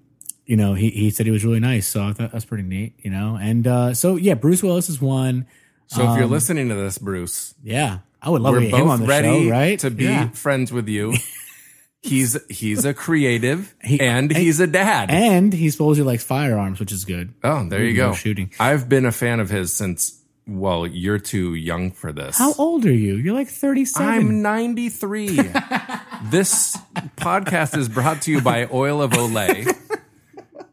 [0.50, 1.86] you know, he, he said he was really nice.
[1.86, 3.38] So I thought that's pretty neat, you know?
[3.40, 5.46] And, uh, so yeah, Bruce Willis is one.
[5.86, 7.98] So if you're Um, listening to this, Bruce, Yeah.
[8.22, 9.78] I would love to we're get him on both the ready show, right?
[9.78, 10.28] to be Yeah.
[10.30, 11.14] friends with you.
[12.02, 15.10] He's he's a creative He- and he's a dad.
[15.10, 17.34] And he supposedly likes firearms, which is good.
[17.44, 18.14] oh, there you go.
[18.14, 18.50] shooting.
[18.58, 20.16] I've been a fan of his since.
[20.46, 22.38] Well, you're too young for this.
[22.38, 23.14] How old are you?
[23.16, 24.08] You're like 37.
[24.08, 25.36] I'm 93.
[26.30, 26.76] this
[27.16, 29.66] podcast is brought to you by Oil of Olay.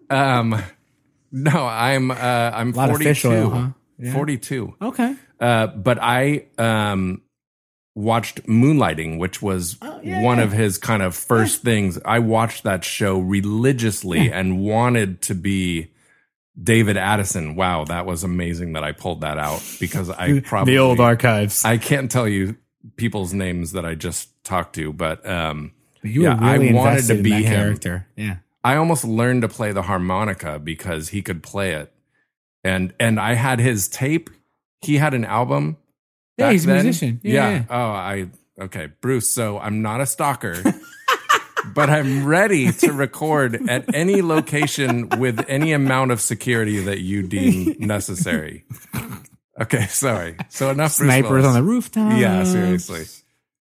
[0.10, 0.62] Um,
[1.32, 3.10] no, I'm uh, I'm lot of 42.
[3.10, 3.68] fish oil, huh?
[4.00, 4.14] Yeah.
[4.14, 4.76] 42.
[4.82, 5.16] Okay.
[5.40, 7.22] Uh, but I um
[7.96, 10.44] watched Moonlighting, which was Oh, yeah, one yeah.
[10.44, 12.00] of his kind of first things.
[12.06, 15.92] I watched that show religiously and wanted to be
[16.62, 17.56] David Addison.
[17.56, 21.66] Wow, that was amazing that I pulled that out because I probably the old archives.
[21.66, 22.56] I can't tell you
[22.98, 25.72] people's names that I just talked to, but um
[26.04, 27.54] you yeah, were really I wanted invested to in be that him.
[27.56, 28.08] character.
[28.16, 28.36] Yeah.
[28.68, 31.90] I almost learned to play the harmonica because he could play it.
[32.66, 34.30] And and I had his tape.
[34.82, 35.78] He had an album.
[36.36, 36.84] Yeah, he's a then.
[36.84, 37.22] musician.
[37.24, 37.64] Yeah, yeah.
[37.70, 38.28] Oh, I
[38.60, 39.34] okay, Bruce.
[39.34, 40.62] So I'm not a stalker,
[41.74, 47.24] but I'm ready to record at any location with any amount of security that you
[47.24, 48.66] deem necessary.
[49.62, 50.36] Okay, sorry.
[50.50, 52.20] So enough Snipers on the rooftop.
[52.20, 53.06] Yeah, seriously.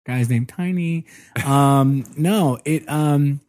[0.08, 1.06] Guy's named Tiny.
[1.46, 3.40] Um, no, it um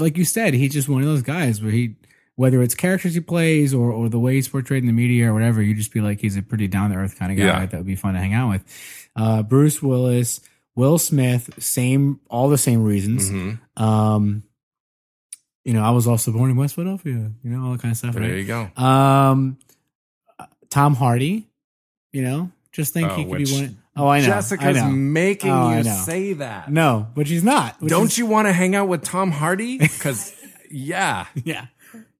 [0.00, 1.96] like you said, he's just one of those guys where he
[2.36, 5.34] whether it's characters he plays or or the way he's portrayed in the media or
[5.34, 7.66] whatever, you just be like he's a pretty down to earth kind of guy Yeah.
[7.66, 9.10] that would be fun to hang out with.
[9.16, 10.40] Uh Bruce Willis,
[10.74, 13.30] Will Smith, same all the same reasons.
[13.30, 13.58] Mhm.
[13.80, 14.42] Um
[15.64, 17.96] you know, I was also born in West Philadelphia, you know, all that kind of
[17.98, 18.14] stuff.
[18.14, 18.34] There Right?
[18.36, 18.68] you go.
[18.76, 19.56] Um,
[20.68, 21.48] Tom Hardy,
[22.12, 23.78] you know, just think Oh, he could which be one.
[23.96, 24.26] Oh, I know.
[24.26, 24.88] Jessica's I know.
[24.90, 26.70] making Oh, you say that.
[26.70, 27.78] No, but she's not.
[27.80, 29.78] Don't is- you want to hang out with Tom Hardy?
[29.78, 30.34] Because
[30.70, 31.66] yeah, Yeah,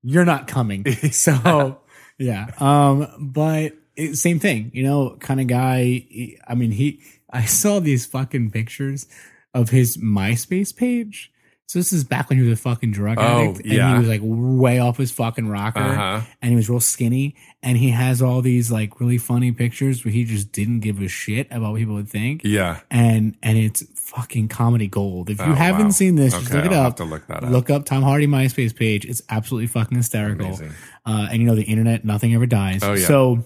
[0.02, 0.84] you're not coming.
[1.10, 1.80] So
[2.18, 2.46] yeah.
[2.58, 4.70] Um, but it, same thing.
[4.72, 5.82] You know, kind of guy.
[5.82, 7.00] he- I mean, he.
[7.30, 9.08] I saw these fucking pictures
[9.52, 11.32] of his MySpace page.
[11.74, 13.92] So this is back when he was a fucking drug Oh, addict, and yeah.
[13.94, 16.20] he was like way off his fucking rocker, Uh-huh.
[16.40, 17.34] and he was real skinny,
[17.64, 21.08] and he has all these like really funny pictures where he just didn't give a
[21.08, 22.78] shit about what people would think, yeah.
[22.92, 25.30] and and it's fucking comedy gold.
[25.30, 25.90] If you Oh, haven't wow.
[25.90, 26.84] seen this, just look it I'll up.
[26.84, 27.50] have to look that up.
[27.50, 29.04] Look up Tom Hardy MySpace page.
[29.04, 30.56] It's absolutely fucking hysterical.
[31.04, 32.84] Uh, and you know the internet, nothing ever dies.
[32.84, 33.04] Oh, yeah.
[33.04, 33.44] So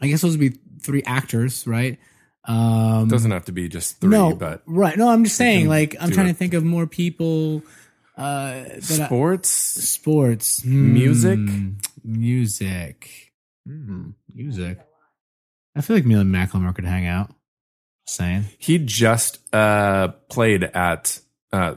[0.00, 1.98] I guess those would be three actors, right?
[2.46, 4.96] Um, Doesn't have to be just three, no, but right?
[4.96, 5.68] No, I'm just saying.
[5.68, 6.32] Like I'm trying it.
[6.32, 7.62] to think of more people.
[8.16, 9.50] Uh, that I- sports.
[9.50, 11.38] sports, Music?
[11.38, 11.72] Hmm,
[12.04, 13.32] music,
[13.66, 14.78] Hmm, music.
[15.74, 17.34] I feel like me and Macklemore could hang out.
[18.06, 18.44] Saying.
[18.58, 21.20] He just uh, played at.
[21.52, 21.74] Uh,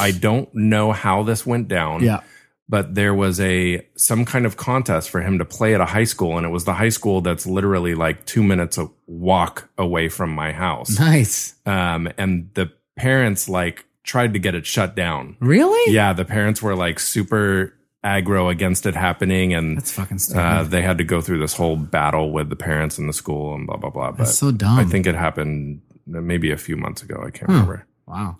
[0.00, 2.02] I don't know how this went down.
[2.02, 2.20] Yeah.
[2.68, 6.04] But there was a some kind of contest for him to play at a high
[6.04, 10.08] school, and it was the high school that's literally like two minutes a walk away
[10.08, 10.98] from my house.
[10.98, 11.54] Nice.
[11.66, 15.36] Um, and the parents like tried to get it shut down.
[15.40, 15.92] Really?
[15.94, 20.40] Yeah, the parents were like super aggro against it happening, and That's fucking stupid.
[20.40, 23.54] uh, they had to go through this whole battle with the parents in the school
[23.54, 24.10] and blah blah blah.
[24.12, 24.78] But That's so dumb.
[24.78, 27.16] I think it happened maybe a few months ago.
[27.26, 27.52] I can't Hmm.
[27.52, 27.86] remember.
[28.06, 28.38] Wow.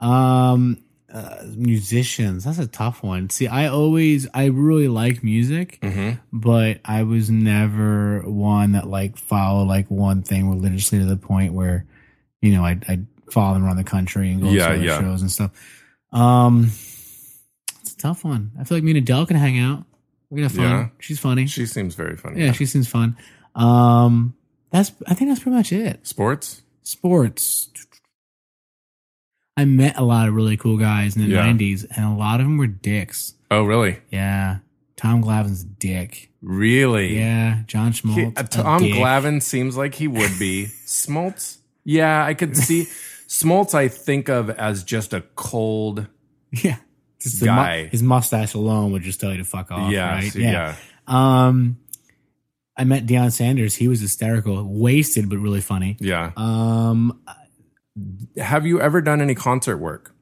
[0.00, 0.78] Um,
[1.12, 2.44] uh, musicians.
[2.44, 3.30] That's a tough one.
[3.30, 9.16] See, I always, I really like music, hmm but I was never one that like
[9.16, 11.84] followed like one thing religiously to the point where,
[12.40, 15.00] you know, I'd, I'd follow them around the country and go Yeah, to other yeah.
[15.00, 15.50] shows and stuff.
[16.12, 16.64] Um,
[17.82, 18.52] it's a tough one.
[18.58, 19.84] I feel like me and Adele can hang out.
[20.30, 20.64] We can have fun.
[20.64, 20.88] Yeah.
[21.00, 21.46] She's funny.
[21.46, 22.40] She seems very funny.
[22.44, 23.16] yeah, she seems fun.
[23.56, 24.34] Um,
[24.70, 26.06] that's, I think that's pretty much it.
[26.06, 26.62] Sports.
[26.84, 27.68] sports.
[29.56, 31.44] I met a lot of really cool guys in the Yeah.
[31.44, 33.34] 90s, and a lot of them were dicks.
[33.50, 33.98] Oh, really?
[34.10, 34.58] Yeah.
[34.96, 36.30] Tom Glavine's a dick.
[36.42, 37.16] Really?
[37.18, 37.62] Yeah.
[37.66, 38.38] John He- Smoltz.
[38.38, 38.94] uh, a Tom dick.
[38.94, 40.66] Glavine seems like he would be.
[40.86, 41.58] Smoltz?
[41.84, 42.86] Yeah, I could see.
[43.28, 46.06] Smoltz, I think of as just a cold.
[46.52, 46.76] Yeah.
[47.20, 47.86] Just the mu- Guy.
[47.88, 49.92] his mustache alone would just tell you to fuck off.
[49.92, 50.34] yeah, Right?
[50.34, 50.74] yeah.
[51.06, 51.78] Um,
[52.76, 53.74] I met Deion Sanders.
[53.74, 55.96] He was hysterical, wasted, but really funny.
[56.00, 56.32] Yeah.
[56.36, 57.20] Um,
[58.36, 60.14] Have you ever done any concert work?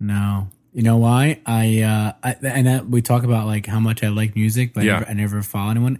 [0.00, 0.48] No.
[0.72, 1.40] You know why?
[1.46, 4.84] I uh I, and that we talk about like how much I like music, but
[4.84, 4.96] Yeah.
[4.96, 5.98] I, never, I never follow anyone.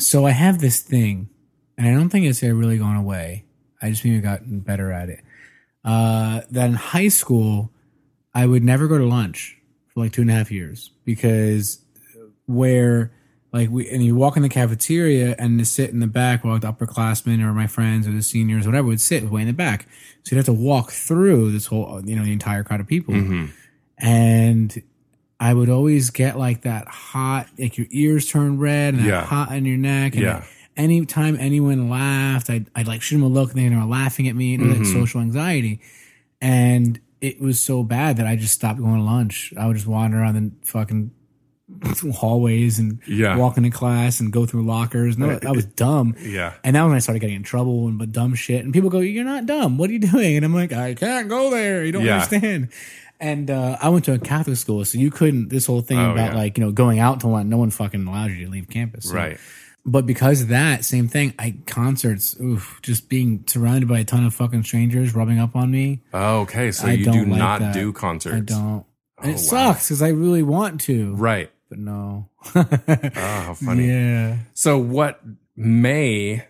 [0.00, 1.28] So I have this thing,
[1.76, 3.44] and I don't think it's ever really gone away.
[3.82, 5.20] I just maybe gotten better at it.
[5.84, 7.70] Uh, that in high school,
[8.34, 9.56] I would never go to lunch
[9.88, 11.80] for like two and a half years because
[12.46, 13.12] where
[13.52, 16.58] like we and you walk in the cafeteria and to sit in the back while
[16.58, 19.86] the upperclassmen or my friends or the seniors whatever would sit way in the back
[20.22, 23.14] so you'd have to walk through this whole you know the entire crowd of people
[23.14, 23.46] Mm-hmm.
[23.98, 24.82] and
[25.40, 29.24] I would always get like that hot like your ears turn red and that Yeah.
[29.24, 30.44] hot in your neck and Yeah.
[30.76, 34.34] anytime anyone laughed I'd, I'd like shoot them a look and they were laughing at
[34.36, 34.82] me and Mm-hmm.
[34.82, 35.80] like social anxiety
[36.40, 39.86] and it was so bad that I just stopped going to lunch I would just
[39.88, 41.10] wander around the fucking
[42.12, 43.36] hallways and Yeah.
[43.36, 45.18] walk into class and go through lockers.
[45.18, 46.14] No, I was dumb.
[46.22, 46.54] Yeah.
[46.64, 49.00] And now when I started getting in trouble and but dumb shit, and people go,
[49.00, 49.78] "You're not dumb.
[49.78, 51.84] What are you doing?" And I'm like, "I can't go there.
[51.84, 52.14] You don't Yeah.
[52.14, 52.68] understand."
[53.20, 55.48] And uh, I went to a Catholic school, so you couldn't.
[55.48, 56.38] This whole thing Oh, about yeah.
[56.38, 59.06] like you know going out to one, no one fucking allowed you to leave campus.
[59.06, 59.38] So- Right.
[59.84, 61.32] But because of that, same thing.
[61.38, 65.70] I concerts, oof, just being surrounded by a ton of fucking strangers rubbing up on
[65.70, 66.02] me.
[66.12, 66.72] Oh, okay.
[66.72, 67.74] So I you do like not that.
[67.74, 68.36] do concerts.
[68.36, 68.84] I don't.
[69.20, 69.36] And Oh, it wow.
[69.72, 71.50] sucks because I really want to, Right.
[71.68, 72.28] But no.
[72.54, 72.64] Oh,
[73.14, 73.88] how funny.
[73.88, 74.38] Yeah.
[74.54, 75.20] So what
[75.56, 76.44] may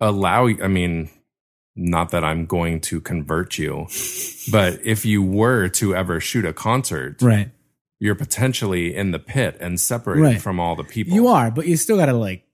[0.00, 1.10] allow you, I mean,
[1.76, 3.86] not that I'm going to convert you,
[4.50, 7.50] but if you were to ever shoot a concert, Right.
[7.98, 10.40] you're potentially in the pit and separated Right.
[10.42, 11.14] from all the people.
[11.14, 12.44] You are, but you still got to like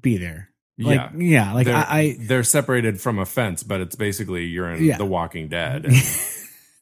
[0.00, 0.50] be there.
[0.78, 1.10] Like, yeah.
[1.16, 1.52] yeah.
[1.52, 4.96] Like they're, I, I they're separated from a fence, but it's basically you're in Yeah.
[4.96, 5.86] The Walking Dead.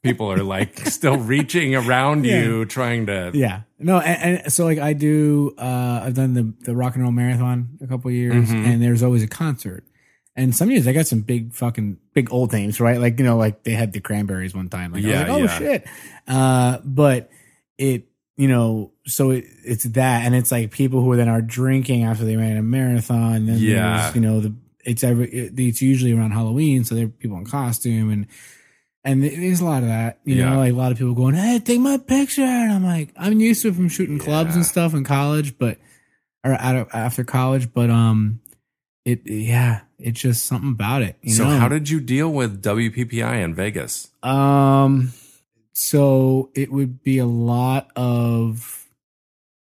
[0.02, 2.42] People are like still reaching around Yeah.
[2.42, 3.30] you, trying to.
[3.34, 3.62] Yeah.
[3.78, 7.12] No, and, and so like I do uh I've done the the rock and roll
[7.12, 8.64] marathon a couple of years Mhm.
[8.66, 9.84] and there's always a concert.
[10.34, 12.98] And some years I got some big fucking big old names, right?
[12.98, 14.92] Like, you know, like they had the cranberries one time.
[14.92, 15.58] Like, Yeah, like, oh yeah.
[15.58, 15.86] shit.
[16.26, 17.30] Uh but
[17.78, 22.02] it you know, so it, it's that, and it's like people who then are drinking
[22.04, 23.48] after they ran a marathon.
[23.48, 24.12] And Yeah.
[24.14, 24.52] you know, the
[24.84, 28.26] it's every it, it's usually around Halloween, so there are people in costume, and
[29.04, 30.20] and there's a lot of that.
[30.24, 30.50] You Yeah.
[30.50, 33.40] know, like a lot of people going, "Hey, take my picture," and I'm like, I'm
[33.40, 34.56] used to it from shooting clubs Yeah.
[34.56, 35.78] and stuff in college, but
[36.44, 38.40] or out of, after college, but um,
[39.04, 41.16] it yeah, it's just something about it.
[41.22, 41.58] You so know?
[41.58, 44.08] how did you deal with WPPI in Vegas?
[44.22, 45.12] Um,
[45.72, 48.88] so it would be a lot of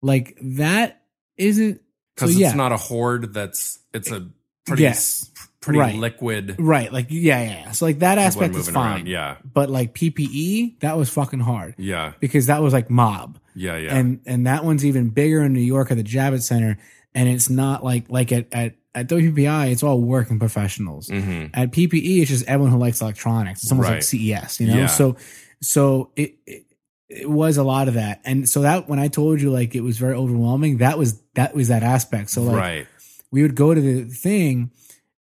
[0.03, 1.03] like that
[1.37, 1.81] isn't so
[2.27, 3.33] Because yeah it's not a horde.
[3.35, 4.29] That's it's a
[4.67, 5.31] pretty Yes.
[5.65, 5.95] Pretty Right.
[5.97, 6.57] liquid.
[6.59, 9.09] right like yeah yeah so like that aspect is fine around.
[9.09, 13.77] Yeah, but like PPE that was fucking hard yeah, because that was like mob yeah,
[13.77, 13.97] yeah.
[13.97, 16.79] and and that one's even bigger in New York at the Javits Center
[17.15, 21.71] and it's not like like at at at WPI it's all working professionals hmm at
[21.73, 23.63] PPE, it's just everyone who likes electronics.
[23.63, 24.77] It's almost like CES, you know.
[24.79, 24.87] Yeah.
[24.87, 25.17] So,
[25.61, 26.65] so it, it
[27.09, 29.83] it was a lot of that, and so that when I told you like it
[29.83, 32.31] was very overwhelming, that was that was that aspect.
[32.31, 32.87] So like right.
[33.31, 34.71] we would go to the thing,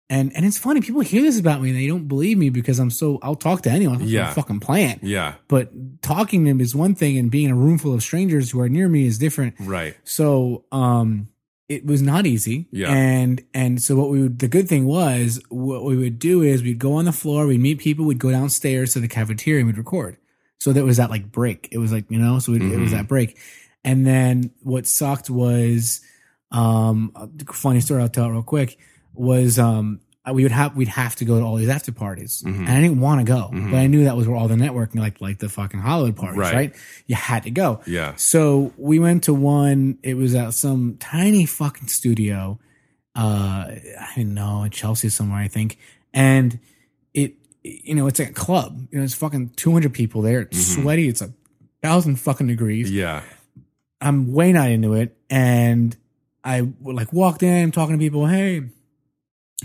[0.10, 2.78] and and it's funny people hear this about me and they don't believe me because
[2.80, 4.02] I'm so I'll talk to anyone.
[4.02, 4.34] I'm Yeah.
[4.34, 5.04] fucking plant.
[5.04, 8.04] Yeah, But talking to them is one thing, and being in a room full of
[8.04, 9.56] strangers who are near me is different.
[9.60, 9.96] right.
[10.04, 11.30] So, um,
[11.70, 12.68] it was not easy.
[12.72, 12.92] Yeah.
[12.92, 16.62] And, and so what we would, the good thing was what we would do is
[16.62, 19.68] we'd go on the floor, we'd meet people, we'd go downstairs to the cafeteria and
[19.68, 20.18] we'd record.
[20.60, 21.70] So there was that like break.
[21.72, 22.96] It was like, you know, so we'd, it was Mhm.
[22.96, 23.38] that break.
[23.84, 26.02] And then what sucked was,
[26.52, 28.78] um, a funny story I'll tell it real quick
[29.13, 29.99] was, um,
[30.32, 32.60] we would have, we'd have to go to all these after parties Mhm.
[32.60, 33.71] and I didn't want to go, Mhm.
[33.71, 36.39] but I knew that was where all the networking, like, like the fucking Hollywood parties,
[36.39, 36.54] Right.
[36.54, 36.76] right?
[37.08, 37.82] You had to go.
[37.86, 39.97] Yeah, So we went to one.
[40.02, 42.58] It was at some tiny fucking studio.
[43.15, 43.67] Uh,
[43.99, 45.78] I don't know, in Chelsea somewhere, I think.
[46.13, 46.58] And
[47.13, 48.88] it, you know, it's a club.
[48.91, 50.41] You know, it's fucking two hundred people there.
[50.41, 50.82] It's Mhm.
[50.82, 51.08] sweaty.
[51.10, 51.32] It's a
[51.82, 52.89] thousand fucking degrees.
[52.89, 53.21] yeah,
[54.02, 55.15] I'm way not into it.
[55.30, 55.95] And
[56.43, 58.26] I like walked in, talking to people.
[58.28, 58.63] Hey,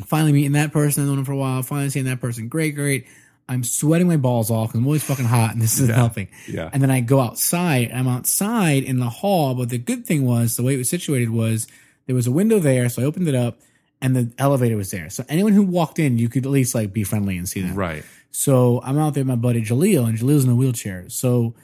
[0.06, 1.02] finally meeting that person.
[1.02, 1.62] I've known him for a while.
[1.62, 2.48] Finally seeing that person.
[2.48, 3.06] Great, great.
[3.50, 5.94] I'm sweating my balls off because I'm always fucking hot, and this isn't Yeah.
[5.96, 6.28] helping.
[6.46, 6.68] yeah.
[6.72, 7.90] And then I go outside.
[7.92, 11.30] I'm outside in the hall, but the good thing was the way it was situated
[11.30, 11.66] was
[12.06, 13.58] there was a window there, so I opened it up,
[14.02, 15.08] and the elevator was there.
[15.08, 17.74] So anyone who walked in, you could at least like be friendly and see them.
[17.74, 18.04] Right.
[18.30, 21.06] So I'm out there with my buddy Jaleel, and Jaleel's in a wheelchair.
[21.08, 21.54] So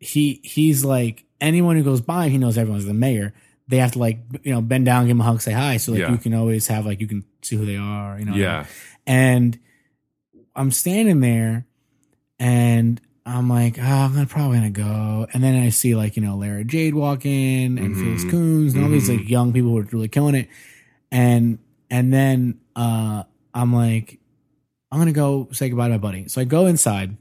[0.00, 3.32] he he's like anyone who goes by, he knows everyone's the mayor.
[3.68, 5.76] They have to like you know bend down, give him a hug, say hi.
[5.76, 6.10] So like Yeah.
[6.12, 8.18] you can always have like you can see who they are.
[8.18, 8.34] You know.
[8.34, 8.66] Yeah.
[9.06, 9.58] And
[10.56, 11.66] I'm standing there
[12.38, 15.26] and I'm like, oh, I'm gonna probably gonna go.
[15.32, 18.00] And then I see like, you know, Lara Jade walk in and Mhm.
[18.00, 19.18] Felix Kunze and all these Mhm.
[19.18, 20.48] like young people who are really killing it.
[21.12, 21.58] And
[21.90, 24.18] and then uh I'm like,
[24.90, 26.28] I'm gonna go say goodbye to my buddy.
[26.28, 27.16] So I go inside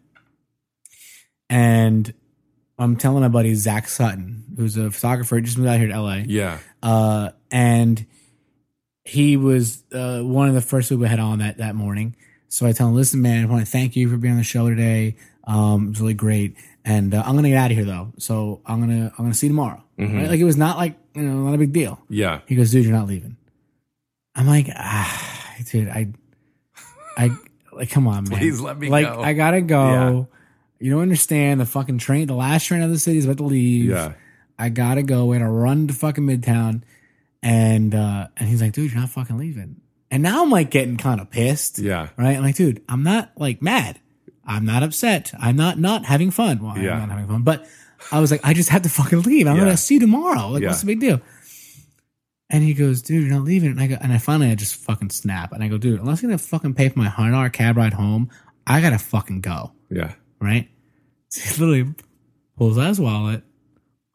[1.50, 2.14] and
[2.80, 6.16] I'm telling my buddy Zach Sutton, who's a photographer, just moved out here to LA
[6.28, 6.60] Yeah.
[6.84, 8.06] uh, and
[9.04, 12.16] he was uh, one of the first people we had on that that morning.
[12.50, 14.44] So I tell him, "Listen, man, I want to thank you for being on the
[14.44, 15.16] show today.
[15.46, 18.14] Um, it was really great, and uh, I'm gonna get out of here though.
[18.20, 19.82] So I'm gonna I'm gonna see you tomorrow.
[19.98, 20.14] Mhm.
[20.16, 20.30] Right?
[20.30, 22.00] Like it was not like you know not a big deal.
[22.10, 22.42] Yeah.
[22.46, 23.38] He goes, dude, you're not leaving.
[24.36, 26.10] I'm like, ah, dude, I,
[27.18, 27.32] I
[27.74, 28.38] like, come on, man.
[28.40, 29.22] Please let me like, go.
[29.22, 30.28] I gotta go.
[30.30, 30.37] Yeah.
[30.80, 32.28] You don't understand the fucking train.
[32.28, 33.86] The last train out of the city is about to leave.
[33.90, 34.14] Yeah.
[34.60, 35.26] I gotta go.
[35.26, 36.84] We're gonna run to fucking Midtown.
[37.44, 39.82] And uh and he's like, dude, you're not fucking leaving.
[40.10, 41.80] And now I'm like getting kind of pissed.
[41.80, 42.10] Yeah.
[42.18, 42.38] Right?
[42.38, 44.00] I'm like, dude, I'm not like mad.
[44.46, 45.34] I'm not upset.
[45.40, 46.60] I'm not not having fun.
[46.64, 46.94] Well, Yeah.
[46.94, 47.42] I'm not having fun.
[47.44, 47.68] But
[48.12, 49.48] I was like, I just have to fucking leave.
[49.48, 49.64] I'm Yeah.
[49.66, 50.50] gonna see you tomorrow.
[50.50, 50.70] Like, Yeah.
[50.70, 51.22] what's the big deal?
[52.50, 53.72] And he goes, dude, you're not leaving.
[53.72, 55.52] And I go, and I finally I just fucking snap.
[55.52, 57.94] And I go, dude, unless you're gonna fucking pay for my hundred dollar cab ride
[57.94, 58.30] home,
[58.66, 59.74] I gotta fucking go.
[59.90, 60.14] Yeah.
[60.40, 60.70] Right?
[61.30, 61.96] So he literally
[62.58, 63.44] pulls out his wallet,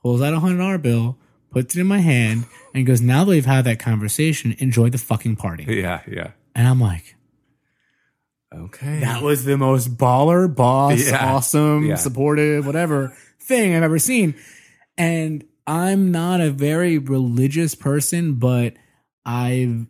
[0.02, 1.18] pulls out a hundred dollar bill,
[1.50, 2.44] puts it in my hand,
[2.74, 6.30] and goes, "Now that we've had that conversation, enjoy the fucking party." Yeah, yeah.
[6.54, 7.16] And I'm like,
[8.54, 9.00] Okay.
[9.00, 11.32] that was the most baller, boss, Yeah.
[11.34, 11.94] awesome, Yeah.
[11.94, 14.34] supportive, whatever thing I've ever seen.
[14.98, 18.74] And I'm not a very religious person, but
[19.24, 19.86] I've,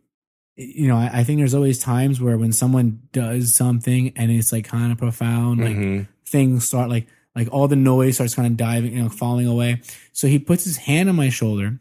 [0.55, 4.53] you know, I, I think there's always times where when someone does something and it's
[4.53, 6.07] like kind of profound, like Mhm.
[6.33, 7.07] Things start like,
[7.37, 9.81] like all the noise starts kind of diving, you know, falling away.
[10.13, 11.79] So he puts his hand on my shoulder.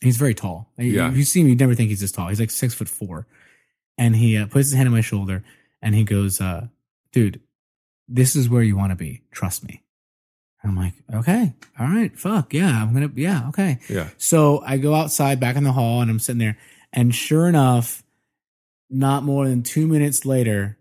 [0.00, 0.72] He's very tall.
[0.76, 1.08] Yeah.
[1.08, 2.28] If you see him, you'd never think he's this tall.
[2.28, 3.26] He's like six foot four.
[3.96, 5.44] And he uh, puts his hand on my shoulder
[5.80, 6.66] and he goes, uh,
[7.12, 7.40] dude,
[8.08, 9.22] this is where you want to be.
[9.30, 9.84] Trust me.
[10.62, 13.78] I'm like, okay, all right, fuck, yeah, I'm gonna, yeah, okay.
[13.88, 14.10] Yeah.
[14.18, 16.58] So I go outside back in the hall and I'm sitting there,
[16.92, 18.02] and sure enough,
[18.90, 20.76] not more than two minutes later,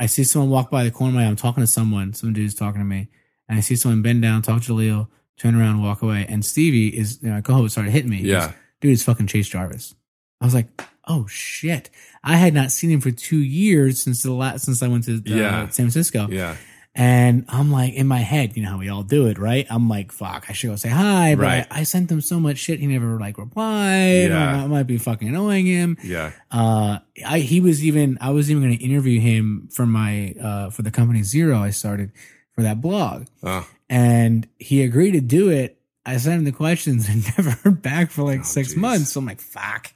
[0.00, 1.28] I see someone walk by the corner of my eye.
[1.28, 3.08] I'm talking to someone, some dude's talking to me,
[3.48, 6.88] and I see someone bend down, talk to Leo, turn around, walk away, and Stevie
[6.88, 8.22] is, you know, my co-host started hitting me.
[8.22, 8.46] Yeah.
[8.46, 9.94] goes, dude, it's fucking Chase Jarvis.
[10.40, 10.68] I was like,
[11.06, 11.90] oh shit.
[12.24, 15.16] I had not seen him for two years since the last, since I went to
[15.16, 15.60] uh, Yeah.
[15.68, 16.28] San Francisco.
[16.30, 16.56] Yeah.
[16.92, 19.64] And I'm like, in my head, you know how we all do it, right?
[19.70, 21.66] I'm like, fuck, I should go say hi, but Right.
[21.70, 24.28] I, I sent him so much shit, he never like replied.
[24.30, 24.64] Yeah.
[24.64, 25.96] I might be fucking annoying him.
[26.02, 26.32] Yeah.
[26.50, 30.70] Uh, I he was even I was even going to interview him for my uh
[30.70, 32.10] for the company Zero I started
[32.56, 35.78] for that blog, Oh, and he agreed to do it.
[36.04, 38.76] I sent him the questions and never heard back for like Oh, six geez.
[38.76, 39.12] months.
[39.12, 39.92] So I'm like, fuck.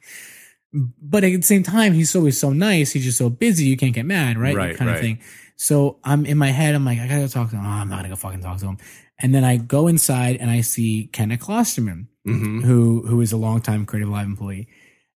[0.73, 2.93] But at the same time, he's always so nice.
[2.93, 3.65] He's just so busy.
[3.67, 4.55] You can't get mad, right?
[4.57, 4.97] Right, kind right.
[4.97, 5.21] of thing.
[5.57, 6.75] So I'm in my head.
[6.75, 7.65] I'm like, I gotta go talk to him.
[7.65, 8.79] Oh, I'm not gonna go fucking talk to him.
[9.19, 13.37] And then I go inside and I see Kenna Klosterman, hmm who who is a
[13.37, 14.69] longtime Creative Live employee.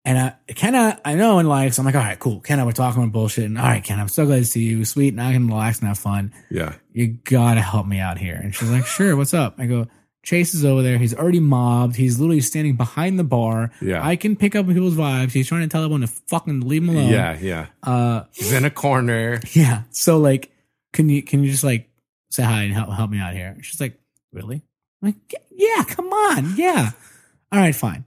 [0.06, 2.40] And I, Kenna, I know and life, so I'm like, all right, cool.
[2.40, 3.44] Kenna, we're talking about bullshit.
[3.44, 4.86] And all right, Kenna, I'm so glad to see you.
[4.86, 5.14] Sweet.
[5.14, 6.34] Now I can relax and have fun.
[6.50, 6.76] Yeah.
[6.94, 8.36] You gotta help me out here.
[8.36, 9.56] And she's like, sure, what's up?
[9.58, 9.88] I go,
[10.28, 10.97] Chase is over there.
[10.97, 11.95] He's already mobbed.
[11.95, 13.71] He's literally standing behind the bar.
[13.80, 14.05] Yeah.
[14.05, 15.32] I can pick up people's vibes.
[15.32, 17.09] He's trying to tell everyone to fucking leave him alone.
[17.09, 17.38] Yeah.
[17.39, 17.67] Yeah.
[17.82, 19.39] Uh, He's in a corner.
[19.53, 19.84] yeah.
[19.91, 20.51] So like,
[20.91, 21.89] can you can you just like
[22.30, 23.55] say hi and help help me out here?
[23.61, 23.97] She's like,
[24.34, 24.63] really?
[25.01, 26.91] I'm like, yeah, come on, yeah.
[27.53, 28.03] All right, fine.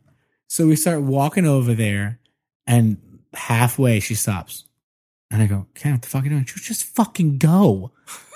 [0.46, 2.20] So we start walking over there,
[2.66, 2.98] and
[3.32, 4.64] halfway she stops,
[5.30, 6.44] and I go, Ken, what the fuck are you doing?
[6.44, 7.92] Just fucking go.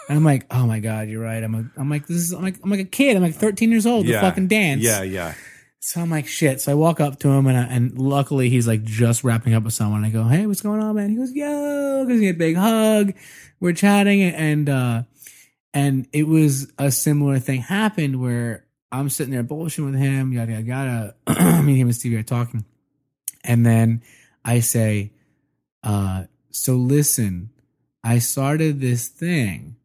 [0.09, 1.43] And I'm like, oh my god, you're right.
[1.43, 3.17] I'm a, I'm like this is I'm like I'm like a kid.
[3.17, 4.07] I'm like 13 years old.
[4.07, 4.21] Yeah.
[4.21, 4.83] To fucking dance.
[4.83, 5.03] Yeah.
[5.03, 5.35] Yeah.
[5.85, 6.63] So I'm like, shit.
[6.63, 9.65] So I walk up to him and, I, and luckily he's like just wrapping up
[9.65, 10.03] with someone.
[10.03, 11.11] I go, hey, what's going on, man?
[11.11, 13.13] He goes, yo, gives me a big hug.
[13.61, 15.03] We're chatting and, uh,
[15.75, 20.53] and it was a similar thing happened where I'm sitting there bullshitting with him, yada,
[20.53, 21.15] yada, yada.
[21.63, 22.65] Me and him and Stevie are talking.
[23.45, 24.03] And then
[24.43, 25.13] I say,
[25.83, 27.51] uh, so listen,
[28.03, 29.77] I started this thing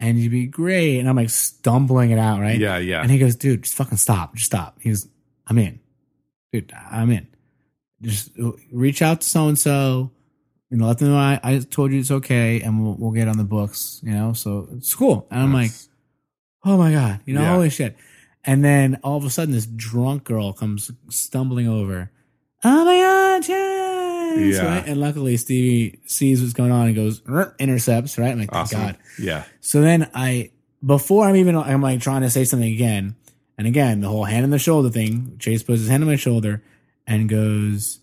[0.00, 0.98] and you'd be great.
[1.00, 2.58] And I'm like stumbling it out, right?
[2.58, 2.78] Yeah.
[2.78, 3.02] Yeah.
[3.02, 4.34] And he goes, dude, just fucking stop.
[4.34, 4.78] Just stop.
[4.80, 5.08] He goes,
[5.46, 5.80] I'm in.
[6.52, 7.26] Dude, I'm in.
[8.02, 10.10] Just uh, reach out to so and so.
[10.70, 13.28] You know, let them know I, I told you it's okay and we'll, we'll get
[13.28, 14.32] on the books, you know?
[14.32, 15.26] So it's cool.
[15.30, 15.70] And I'm like,
[16.64, 17.54] oh my God, you know, Yeah.
[17.54, 17.96] holy shit.
[18.44, 22.10] And then all of a sudden, this drunk girl comes stumbling over.
[22.64, 23.44] Oh my God,
[24.40, 24.56] Chance!
[24.56, 24.76] Yeah.
[24.76, 24.86] Right?
[24.86, 28.30] And luckily, Stevie sees what's going on and goes, "Er," intercepts, right?
[28.30, 28.80] I'm like, awesome.
[28.80, 28.96] God.
[29.18, 29.44] Yeah.
[29.60, 30.50] So then I,
[30.84, 33.16] before I'm even, I'm like trying to say something again.
[33.58, 35.36] And again, the whole hand on the shoulder thing.
[35.38, 36.62] Chase puts his hand on my shoulder
[37.06, 38.00] and goes,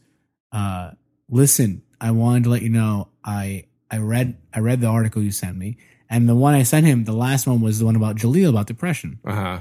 [0.52, 0.92] uh,
[1.30, 5.32] listen, I wanted to let you know, I, I read, I read the article you
[5.32, 5.78] sent me.
[6.10, 8.68] And the one I sent him, the last one was the one about Jaleel about
[8.68, 9.20] depression.
[9.24, 9.60] Uh huh.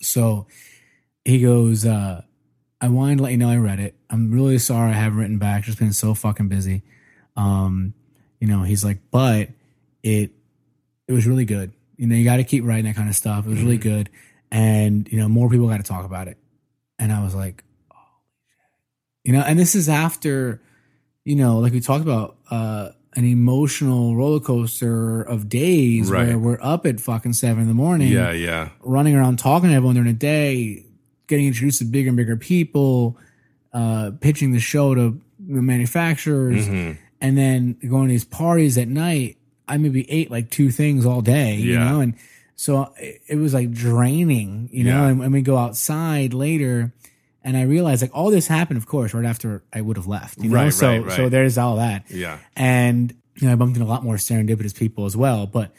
[0.00, 0.46] So
[1.24, 2.22] he goes, uh,
[2.80, 3.94] I wanted to let you know I read it.
[4.08, 5.64] I'm really sorry I haven't written back.
[5.64, 6.82] Just been so fucking busy.
[7.36, 7.94] Um,
[8.40, 9.48] you know, he's like, but
[10.02, 10.30] it
[11.06, 11.72] it was really good.
[11.96, 13.46] You know, you got to keep writing that kind of stuff.
[13.46, 14.10] It was really good,
[14.52, 16.36] and you know, more people got to talk about it.
[17.00, 17.96] And I was like, oh,
[19.24, 20.60] you know, and this is after,
[21.24, 26.28] you know, like we talked about, uh, an emotional roller coaster of days Right.
[26.28, 28.30] where we're up at fucking seven in the morning Yeah.
[28.32, 28.68] Yeah.
[28.80, 30.84] running around talking to everyone during the day,
[31.28, 33.16] getting introduced to bigger and bigger people,
[33.72, 38.86] uh, pitching the show to the manufacturers, hmm and then going to these parties at
[38.86, 39.38] night.
[39.66, 41.84] I maybe ate like two things all day, you Yeah.
[41.90, 42.14] know, and
[42.54, 45.02] so it, was like draining, you know.
[45.02, 45.08] Yeah.
[45.08, 46.92] And when we go outside later,
[47.42, 50.38] and I realized like all this happened, of course, right after I would have left,
[50.38, 50.54] you know.
[50.54, 51.16] Right, so right, right.
[51.16, 52.38] so there's all that Yeah.
[52.54, 55.48] and you know I bumped into a lot more serendipitous people as well.
[55.48, 55.72] But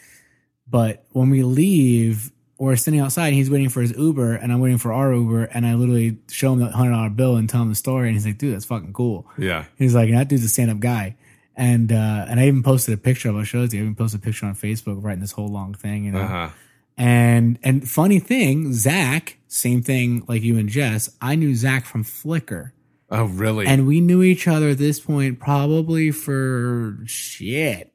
[0.69, 3.27] but when we leave, we're sitting outside.
[3.27, 5.45] And he's waiting for his Uber, and I'm waiting for our Uber.
[5.45, 8.15] And I literally show him the hundred dollar bill and tell him the story, and
[8.15, 9.65] he's like, "Dude, that's fucking cool." Yeah.
[9.77, 11.15] He's like, "That dude's a stand up guy."
[11.55, 13.37] And uh, and I even posted a picture of.
[13.37, 13.79] I showed you.
[13.79, 16.21] I even posted a picture on Facebook writing this whole long thing, you know.
[16.21, 16.49] Uh huh.
[16.97, 21.09] And and funny thing, Zach, same thing like you and Jess.
[21.21, 22.71] I knew Zach from Flickr.
[23.09, 23.65] Oh, really?
[23.65, 27.93] And we knew each other at this point probably for shit,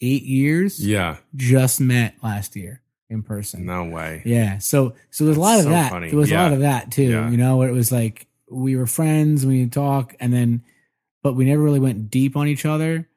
[0.00, 0.84] eight years.
[0.84, 1.18] yeah.
[1.34, 3.64] Just met last year in person.
[3.66, 4.22] No way.
[4.24, 4.58] Yeah.
[4.58, 5.90] So so there's a lot That's of so that.
[5.90, 6.08] funny.
[6.10, 7.04] There was a lot of that too.
[7.10, 7.30] Yeah.
[7.30, 10.62] You know, where it was like we were friends, we talk, and then
[11.22, 13.08] but we never really went deep on each other.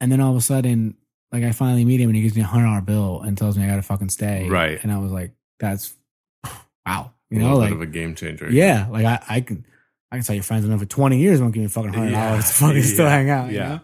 [0.00, 0.96] And then all of a sudden,
[1.32, 3.56] like I finally meet him and he gives me a hundred dollar bill and tells
[3.56, 4.48] me I gotta fucking stay.
[4.48, 4.78] Right.
[4.82, 5.94] And I was like, that's
[6.86, 7.12] wow.
[7.30, 8.48] You know, like of a game changer.
[8.50, 9.66] yeah, like I, I can
[10.12, 11.92] I can tell your friends I've known for twenty years won't give me a fucking
[11.92, 13.50] hundred dollars to fucking still hang out.
[13.50, 13.68] you Yeah.
[13.68, 13.80] know?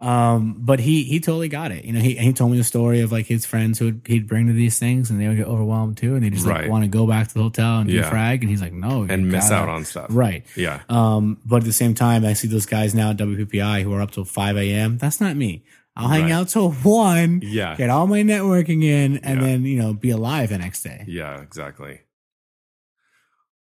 [0.00, 1.84] Um, but he he totally got it.
[1.84, 4.28] You know, he he told me the story of like his friends who would, he'd
[4.28, 6.70] bring to these things and they would get overwhelmed too, and they just like Right.
[6.70, 8.08] want to go back to the hotel and Yeah.
[8.08, 10.06] defrag, and he's like, no, And miss out on stuff.
[10.10, 10.44] right.
[10.54, 10.82] Yeah.
[10.88, 14.00] Um, but at the same time, I see those guys now at WPPI who are
[14.00, 14.98] up till five a.m.
[14.98, 15.64] That's not me.
[15.96, 16.32] I'll hang Right.
[16.32, 17.74] out till one, Yeah.
[17.74, 19.46] get all my networking in, and Yeah.
[19.48, 21.02] then you know be alive the next day.
[21.08, 22.02] Yeah, exactly.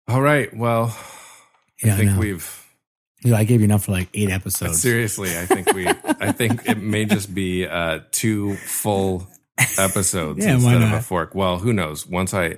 [0.10, 0.54] All right.
[0.56, 0.96] Well,
[1.82, 2.20] Yeah, I think no.
[2.20, 2.65] we've
[3.32, 4.82] Know, I gave you enough for like eight episodes.
[4.82, 9.28] seriously, I think we I think it may just be uh two full
[9.78, 11.34] episodes Yeah, instead of a fork.
[11.36, 12.06] Well, who knows?
[12.08, 12.58] Once I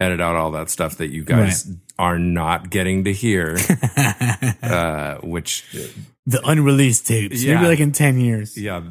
[0.00, 3.56] edit out all that stuff that you guys are not getting to hear,
[4.62, 5.64] uh, which
[6.26, 7.42] the unreleased tapes.
[7.42, 7.54] Yeah.
[7.54, 8.56] Maybe like in ten years.
[8.58, 8.82] yeah,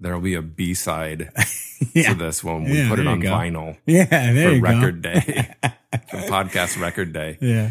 [0.00, 1.30] there'll be a B side
[1.94, 2.10] Yeah.
[2.10, 5.12] to this when we Yeah, put it on vinyl Yeah, there for record go.
[5.12, 5.54] day,
[6.10, 7.36] for podcast record day.
[7.40, 7.70] Yeah.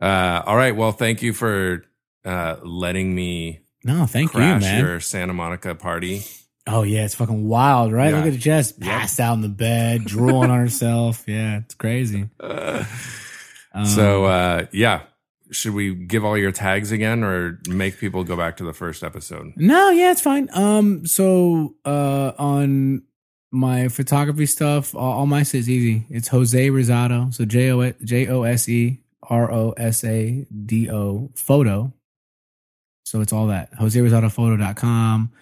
[0.00, 0.76] Uh, all right.
[0.76, 1.84] Well, thank you for
[2.26, 4.60] uh, letting me No, thank you, man.
[4.84, 6.22] your Santa Monica party.
[6.66, 8.10] Oh yeah, it's fucking wild, right?
[8.10, 8.24] Yeah.
[8.24, 8.88] Look at Jess Yep.
[8.88, 11.22] passed out in the bed, drooling on herself.
[11.28, 12.28] Yeah, it's crazy.
[12.40, 15.02] Um, so, uh, yeah.
[15.52, 19.04] Should we give all your tags again or make people go back to the first
[19.04, 19.52] episode?
[19.56, 20.48] no, yeah, it's fine.
[20.52, 23.04] Um, so uh, on
[23.52, 26.04] my photography stuff, all, all my shit is easy.
[26.10, 27.32] It's Jose Rosado.
[27.32, 31.92] So J O J O S E R O S A D O photo.
[33.06, 33.72] So it's all that.
[33.78, 35.32] JoseRosadoPhoto.com.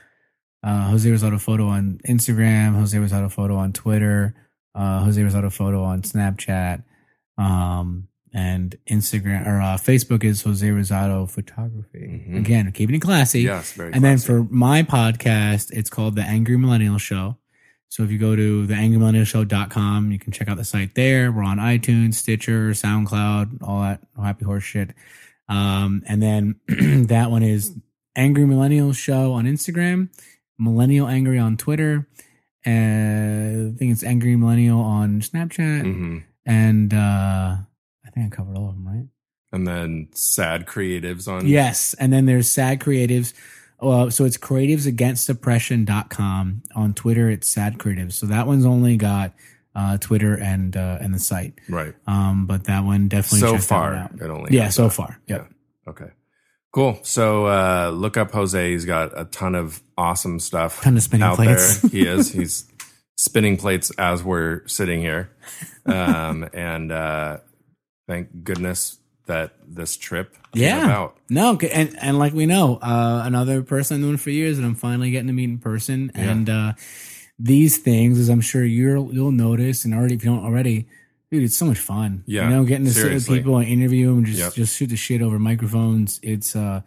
[0.62, 2.74] Uh, Jose Rosado Photo on Instagram.
[2.74, 4.34] Jose Rosado Photo on Twitter.
[4.74, 6.82] Uh, Jose Rosado Photo on Snapchat.
[7.38, 12.24] Um, and Instagram or uh, Facebook is Jose Rosado Photography.
[12.28, 12.36] Mhm.
[12.38, 13.42] Again, keeping it classy.
[13.42, 17.38] Yes, very And then for my podcast, it's called The Angry Millennial Show.
[17.88, 21.30] So if you go to theangrymillennialshow.com, you can check out the site there.
[21.32, 24.90] We're on iTunes, Stitcher, SoundCloud, all that happy horse shit.
[25.48, 26.56] Um, and then
[27.08, 27.72] that one is
[28.16, 30.08] Angry Millennial Show on Instagram,
[30.58, 32.06] Millennial Angry on Twitter.
[32.66, 35.82] Uh, I think it's Angry Millennial on Snapchat.
[35.82, 36.22] Mhm.
[36.46, 39.06] And uh, I think I covered all of them, right?
[39.52, 41.46] And then sad creatives on.
[41.46, 41.94] Yes.
[41.94, 43.32] And then there's Sad Creatives.
[43.80, 46.62] Well, so it's creativesagainstdepression.com.
[46.74, 48.12] On Twitter, it's Sad Creatives.
[48.14, 49.32] So that one's only got
[49.74, 51.54] uh, Twitter and uh, and the site.
[51.68, 51.94] Right.
[52.06, 54.12] Um, but that one definitely So check that one far, out.
[54.20, 54.54] it only.
[54.56, 54.90] Yeah, so that.
[54.94, 55.20] far.
[55.26, 55.48] Yep.
[55.88, 56.10] Okay.
[56.72, 56.98] Cool.
[57.02, 58.72] So uh, look up Jose.
[58.72, 60.82] He's got a ton of awesome stuff.
[60.82, 61.80] Ton of spinning out plates.
[61.82, 61.90] there.
[61.90, 62.32] He is.
[62.32, 62.64] He's
[63.16, 65.30] spinning plates as we're sitting here.
[65.86, 67.38] Um, and uh,
[68.08, 70.84] thank goodness that this trip came Yeah.
[70.84, 71.16] about.
[71.30, 74.74] No, and and like we know, uh, another person I've known for years, and I'm
[74.74, 76.10] finally getting to meet in person.
[76.14, 76.20] Yeah.
[76.22, 76.72] And uh,
[77.38, 80.86] these things, as I'm sure you'll you'll notice, and already if you don't already,
[81.30, 82.22] dude, it's so much fun.
[82.26, 84.54] Yeah, you know, getting to sit with people and interview them, and just Yep.
[84.54, 86.20] just shoot the shit over microphones.
[86.22, 86.82] It's uh,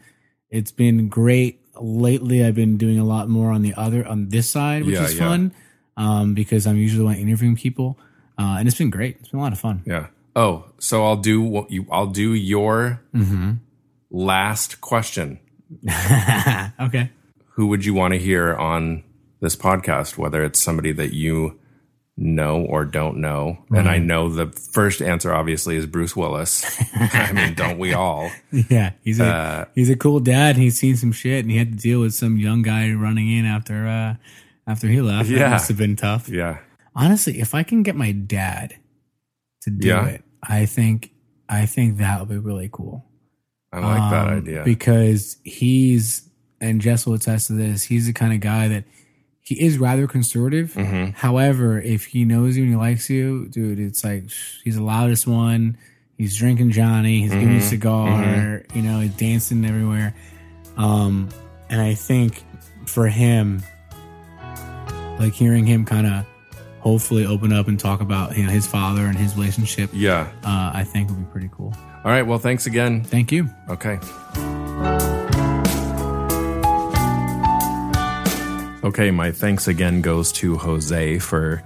[0.49, 1.59] it's been great.
[1.79, 5.03] Lately, I've been doing a lot more on the other on this side, which Yeah,
[5.05, 5.27] is yeah.
[5.27, 5.51] fun.
[5.97, 7.97] Um, because I'm usually the one interviewing people,
[8.37, 9.17] uh, and it's been great.
[9.19, 9.81] It's been a lot of fun.
[9.85, 10.07] Yeah.
[10.35, 11.85] Oh, so I'll do what you.
[11.91, 13.51] I'll do your Mm-hmm.
[14.11, 15.39] last question.
[16.79, 17.11] okay.
[17.55, 19.03] Who would you want to hear on
[19.39, 20.17] this podcast?
[20.17, 21.59] Whether it's somebody that you
[22.19, 26.65] know or don't know, and I know the first answer obviously is Bruce Willis.
[26.95, 28.31] I mean, don't we all?
[28.69, 30.55] Yeah, he's a Uh, he's a cool dad.
[30.55, 33.29] And he's seen some shit, and he had to deal with some young guy running
[33.31, 34.15] in after uh
[34.65, 35.29] after he left.
[35.29, 36.27] Yeah, That must have been tough.
[36.27, 36.57] Yeah.
[36.95, 38.75] Honestly, if I can get my dad
[39.61, 40.05] to do Yeah.
[40.07, 41.11] it, I think
[41.47, 43.05] I think that would be really cool.
[43.71, 44.63] I like that Um, idea.
[44.65, 46.27] because he's
[46.59, 47.83] and Jess will attest to this.
[47.83, 48.85] He's the kind of guy that
[49.47, 50.73] he is rather conservative.
[50.73, 51.15] Mhm.
[51.15, 54.25] However, if he knows you and he likes you, dude, it's like
[54.65, 55.77] he's the loudest one.
[56.17, 57.21] He's drinking Johnny.
[57.21, 58.63] He's giving you a cigar.
[58.73, 60.13] You know, he's dancing everywhere.
[60.75, 61.29] Um,
[61.69, 62.43] and I think
[62.87, 63.63] for him,
[65.17, 66.25] like hearing him kind of
[66.79, 70.27] hopefully open up and talk about you know his father and his relationship, yeah.
[70.43, 71.73] uh, I think would be pretty cool.
[72.03, 72.23] All right.
[72.23, 73.01] Well, thanks again.
[73.01, 73.49] Thank you.
[73.69, 73.97] Okay.
[78.87, 81.61] Okay, my thanks again goes to Jose for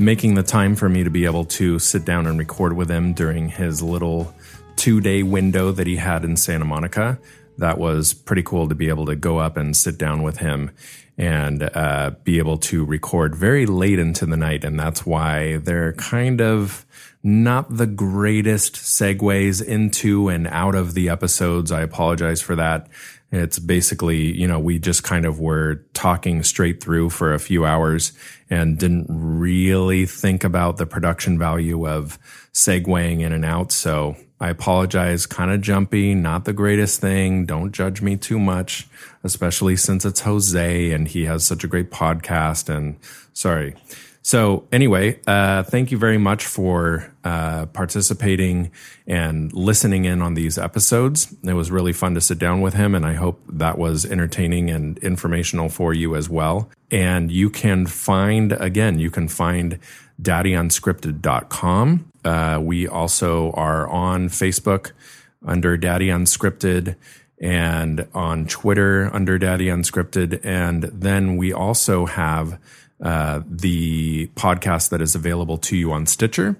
[0.00, 3.12] making the time for me to be able to sit down and record with him
[3.12, 4.34] during his little
[4.74, 7.20] two day window that he had in Santa Monica.
[7.58, 10.72] That was pretty cool to be able to go up and sit down with him
[11.16, 14.64] and uh, be able to record very late into the night.
[14.64, 16.84] And that's why they're kind of
[17.22, 21.70] not the greatest segues into and out of the episodes.
[21.70, 22.88] I apologize for that.
[23.32, 27.64] It's basically, you know, we just kind of were talking straight through for a few
[27.64, 28.12] hours
[28.48, 32.18] and didn't really think about the production value of
[32.52, 33.72] segueing in and out.
[33.72, 35.26] So I apologize.
[35.26, 37.46] Kind of jumpy, not the greatest thing.
[37.46, 38.86] Don't judge me too much,
[39.24, 42.74] especially since it's Jose and he has such a great podcast.
[42.74, 42.96] And
[43.32, 43.74] sorry.
[44.26, 48.72] So anyway, uh, thank you very much for uh, participating
[49.06, 51.32] and listening in on these episodes.
[51.44, 54.68] It was really fun to sit down with him, and I hope that was entertaining
[54.68, 56.68] and informational for you as well.
[56.90, 59.78] And you can find again, you can find
[60.20, 62.12] daddyunscripted.com.
[62.24, 64.90] Uh, we also are on Facebook
[65.46, 66.96] under Daddy Unscripted
[67.38, 70.40] and on Twitter under Daddy Unscripted.
[70.42, 72.58] And then we also have
[73.00, 76.56] uh, the podcast that is available to you on Stitcher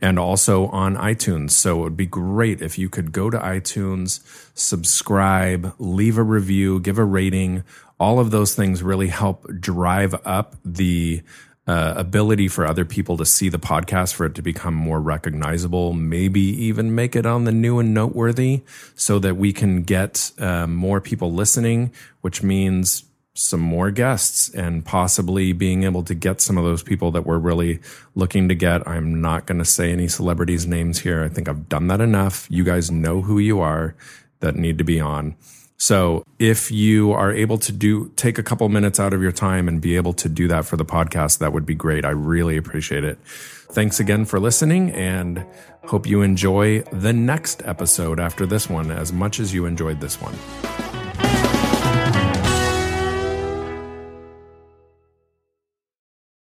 [0.00, 1.52] and also on iTunes.
[1.52, 4.20] So it would be great if you could go to iTunes,
[4.54, 7.64] subscribe, leave a review, give a rating.
[7.98, 11.22] All of those things really help drive up the
[11.66, 15.92] uh, ability for other people to see the podcast, for it to become more recognizable,
[15.92, 18.62] maybe even make it on the new and noteworthy
[18.94, 23.02] so that we can get uh, more people listening, which means
[23.38, 27.38] some more guests and possibly being able to get some of those people that we're
[27.38, 27.80] really
[28.14, 28.86] looking to get.
[28.88, 31.22] I'm not going to say any celebrities' names here.
[31.22, 32.46] I think I've done that enough.
[32.50, 33.94] You guys know who you are
[34.40, 35.36] that need to be on.
[35.78, 39.68] So if you are able to do take a couple minutes out of your time
[39.68, 42.04] and be able to do that for the podcast, that would be great.
[42.04, 43.18] I really appreciate it.
[43.26, 45.44] Thanks again for listening and
[45.84, 50.20] hope you enjoy the next episode after this one as much as you enjoyed this
[50.20, 50.95] one.